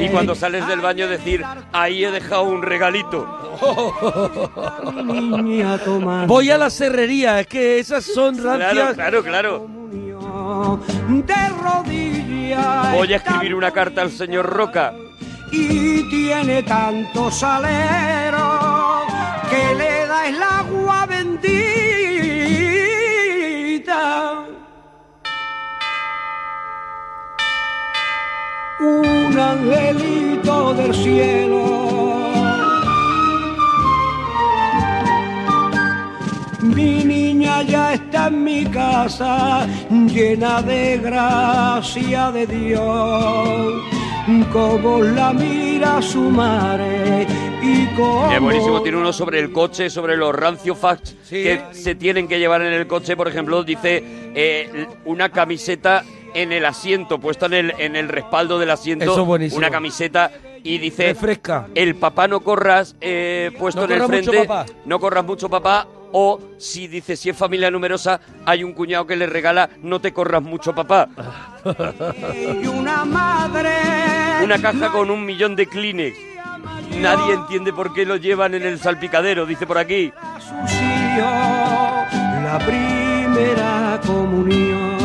Y 0.00 0.08
cuando 0.10 0.34
sales 0.34 0.66
del 0.68 0.80
baño 0.80 1.08
decir, 1.08 1.44
ahí 1.72 2.04
he 2.04 2.10
dejado 2.10 2.44
un 2.44 2.62
regalito. 2.62 3.26
Voy 6.26 6.50
a 6.50 6.58
la 6.58 6.70
serrería, 6.70 7.40
es 7.40 7.46
que 7.46 7.78
esas 7.78 8.04
son 8.04 8.36
Claro, 8.36 8.58
rancias. 8.58 8.94
claro, 8.94 9.22
claro. 9.22 9.58
comunión 9.62 10.80
de 11.26 11.48
rodillas. 11.62 12.64
rodilla 12.82 12.92
Voy 12.94 13.12
a 13.12 13.16
escribir 13.16 13.54
una 13.54 13.70
carta 13.70 14.02
al 14.02 14.10
señor 14.10 14.46
Roca. 14.46 14.94
y 15.50 16.08
tiene 16.10 16.62
tanto 16.62 17.30
salero 17.30 18.58
que 19.50 19.74
le 19.74 20.06
da 20.06 20.26
el 20.28 20.42
agua 20.42 21.06
bendita. 21.06 21.77
Un 28.80 29.36
angelito 29.36 30.72
del 30.74 30.94
cielo. 30.94 32.28
Mi 36.62 37.02
niña 37.02 37.62
ya 37.62 37.94
está 37.94 38.28
en 38.28 38.44
mi 38.44 38.64
casa, 38.66 39.66
llena 39.90 40.62
de 40.62 40.98
gracia 40.98 42.30
de 42.30 42.46
Dios. 42.46 43.82
Como 44.52 45.02
la 45.02 45.32
mira 45.32 46.00
su 46.00 46.30
madre 46.30 47.26
y 47.60 47.86
como... 47.96 48.30
Es 48.30 48.40
buenísimo, 48.40 48.80
tiene 48.82 48.98
uno 48.98 49.12
sobre 49.12 49.40
el 49.40 49.52
coche, 49.52 49.90
sobre 49.90 50.16
los 50.16 50.32
rancio 50.32 50.76
facts 50.76 51.16
que 51.28 51.62
se 51.72 51.96
tienen 51.96 52.28
que 52.28 52.38
llevar 52.38 52.62
en 52.62 52.72
el 52.72 52.86
coche. 52.86 53.16
Por 53.16 53.26
ejemplo, 53.26 53.64
dice 53.64 54.04
eh, 54.34 54.86
una 55.04 55.30
camiseta 55.30 56.04
en 56.34 56.52
el 56.52 56.64
asiento, 56.64 57.18
puesta 57.18 57.46
en 57.46 57.52
el, 57.54 57.74
en 57.78 57.96
el 57.96 58.08
respaldo 58.08 58.58
del 58.58 58.70
asiento. 58.70 59.04
Eso 59.04 59.20
es 59.22 59.26
buenísimo. 59.26 59.58
Una 59.58 59.70
camiseta 59.70 60.30
y 60.62 60.78
dice... 60.78 61.08
Refresca. 61.08 61.66
El 61.74 61.94
papá 61.96 62.28
no 62.28 62.40
corras, 62.40 62.96
eh, 63.00 63.50
puesto 63.58 63.80
No 63.80 63.86
en 63.86 63.92
el 63.92 63.98
corras 64.00 64.18
mucho, 64.20 64.30
frente. 64.32 64.48
papá. 64.48 64.66
No 64.84 65.00
corras 65.00 65.24
mucho, 65.24 65.48
papá. 65.48 65.86
O 66.10 66.40
si 66.56 66.88
dice, 66.88 67.16
si 67.16 67.28
es 67.28 67.36
familia 67.36 67.70
numerosa, 67.70 68.18
hay 68.46 68.64
un 68.64 68.72
cuñado 68.72 69.06
que 69.06 69.14
le 69.14 69.26
regala, 69.26 69.68
no 69.82 70.00
te 70.00 70.12
corras 70.12 70.42
mucho, 70.42 70.74
papá. 70.74 71.08
y 72.34 72.66
una 72.66 73.04
madre 73.04 73.70
Una 74.42 74.58
caja 74.60 74.90
con 74.90 75.10
un 75.10 75.24
millón 75.26 75.54
de 75.54 75.66
Kleenex. 75.66 76.16
Nadie 76.98 77.34
entiende 77.34 77.72
por 77.74 77.92
qué 77.92 78.06
lo 78.06 78.16
llevan 78.16 78.54
en 78.54 78.62
el 78.62 78.78
salpicadero, 78.78 79.44
dice 79.44 79.66
por 79.66 79.76
aquí. 79.78 80.10
la 81.18 82.58
primera 82.64 84.00
comunión. 84.06 84.97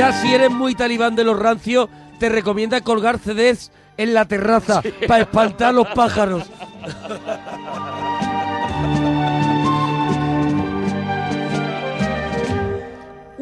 Ya 0.00 0.14
si 0.14 0.32
eres 0.32 0.50
muy 0.50 0.74
talibán 0.74 1.14
de 1.14 1.24
los 1.24 1.38
rancios, 1.38 1.90
te 2.18 2.30
recomienda 2.30 2.80
colgar 2.80 3.18
CDs 3.18 3.70
en 3.98 4.14
la 4.14 4.24
terraza 4.24 4.80
para 5.06 5.24
espantar 5.24 5.68
a 5.68 5.72
los 5.72 5.88
pájaros. 5.88 6.44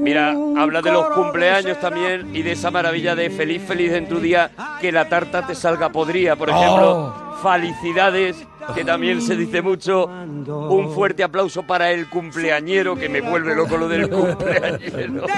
Mira, 0.08 0.30
habla 0.56 0.80
de 0.80 0.90
los 0.90 1.06
cumpleaños 1.10 1.78
también 1.80 2.34
y 2.34 2.40
de 2.40 2.52
esa 2.52 2.70
maravilla 2.70 3.14
de 3.14 3.28
feliz, 3.28 3.62
feliz 3.62 3.92
en 3.92 4.08
tu 4.08 4.20
día, 4.20 4.50
que 4.80 4.90
la 4.90 5.06
tarta 5.06 5.46
te 5.46 5.54
salga 5.54 5.90
podrida. 5.90 6.34
Por 6.34 6.48
ejemplo, 6.48 7.14
felicidades, 7.42 8.36
que 8.74 8.86
también 8.86 9.20
se 9.20 9.36
dice 9.36 9.60
mucho. 9.60 10.06
Un 10.06 10.94
fuerte 10.94 11.22
aplauso 11.22 11.62
para 11.62 11.90
el 11.90 12.08
cumpleañero, 12.08 12.96
que 12.96 13.10
me 13.10 13.20
vuelve 13.20 13.54
loco 13.54 13.76
lo 13.76 13.86
del 13.86 14.08
cumpleañero. 14.08 15.26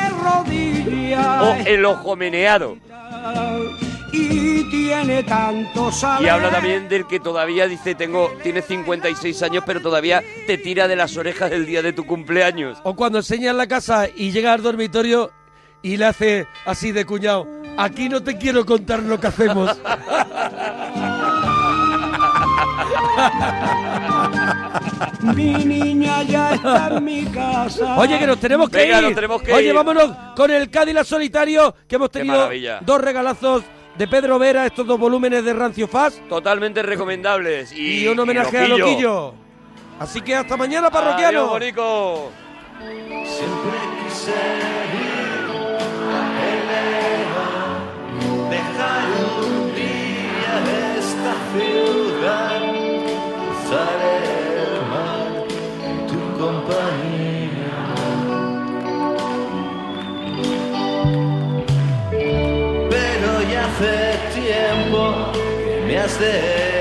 O 1.42 1.54
el 1.66 1.84
ojo 1.84 2.14
meneado. 2.14 2.76
Y 4.12 4.64
tiene 4.70 5.22
tanto 5.22 5.90
salero. 5.92 6.26
Y 6.26 6.28
habla 6.28 6.50
también 6.50 6.88
del 6.88 7.06
que 7.06 7.20
todavía 7.20 7.66
dice, 7.66 7.94
tengo, 7.94 8.30
tiene 8.42 8.62
56 8.62 9.42
años, 9.42 9.62
pero 9.66 9.80
todavía 9.80 10.22
te 10.46 10.58
tira 10.58 10.88
de 10.88 10.96
las 10.96 11.16
orejas 11.16 11.52
el 11.52 11.66
día 11.66 11.82
de 11.82 11.92
tu 11.92 12.04
cumpleaños. 12.06 12.78
O 12.84 12.94
cuando 12.94 13.18
enseñas 13.18 13.54
la 13.54 13.66
casa 13.66 14.08
y 14.14 14.32
llega 14.32 14.52
al 14.52 14.62
dormitorio 14.62 15.30
y 15.82 15.96
le 15.96 16.04
hace 16.06 16.46
así 16.66 16.92
de 16.92 17.04
cuñado. 17.06 17.46
Aquí 17.76 18.08
no 18.08 18.22
te 18.22 18.36
quiero 18.36 18.66
contar 18.66 19.00
lo 19.02 19.18
que 19.20 19.26
hacemos. 19.28 19.78
Mi 25.34 25.52
niña 25.64 26.22
ya 26.22 26.54
está 26.54 26.88
en 26.96 27.04
mi 27.04 27.24
casa. 27.26 27.96
Oye, 27.98 28.18
que 28.18 28.26
nos 28.26 28.38
tenemos 28.40 28.68
que 28.70 28.78
Venga, 28.78 28.98
ir. 28.98 29.04
nos 29.04 29.14
tenemos 29.14 29.42
que 29.42 29.52
Oye, 29.52 29.68
ir. 29.68 29.74
vámonos 29.74 30.10
con 30.34 30.50
el 30.50 30.70
Cádiz 30.70 30.96
Solitario, 31.06 31.74
que 31.86 31.96
hemos 31.96 32.10
tenido 32.10 32.48
dos 32.82 33.00
regalazos 33.00 33.62
de 33.96 34.08
Pedro 34.08 34.38
Vera, 34.38 34.66
estos 34.66 34.86
dos 34.86 34.98
volúmenes 34.98 35.44
de 35.44 35.52
Rancio 35.52 35.86
Fast 35.88 36.20
Totalmente 36.28 36.82
recomendables. 36.82 37.72
Y, 37.72 38.04
y 38.04 38.08
un 38.08 38.18
homenaje 38.18 38.58
a 38.58 38.68
Loquillo. 38.68 38.86
Loquillo. 38.86 39.34
Así 39.98 40.20
que 40.22 40.34
hasta 40.34 40.56
mañana, 40.56 40.90
parroquiano. 40.90 41.40
Adiós, 41.40 41.50
bonico. 41.50 42.30
Siempre 42.80 43.78
quise 44.08 44.30
ir 44.30 45.50
a 46.08 46.20
Pelea, 46.40 47.52
dejar 48.50 49.08
un 49.38 49.74
día 49.74 50.54
esta 50.98 51.32
ciudad, 51.52 52.60
cruzar 53.36 54.00
el 54.64 54.74
mar 54.88 55.32
tu 56.08 56.20
compañía. 56.38 56.99
Hace 63.80 64.40
tiempo 64.40 65.32
que 65.32 65.80
me 65.86 65.98
has 65.98 66.18
dejado. 66.20 66.79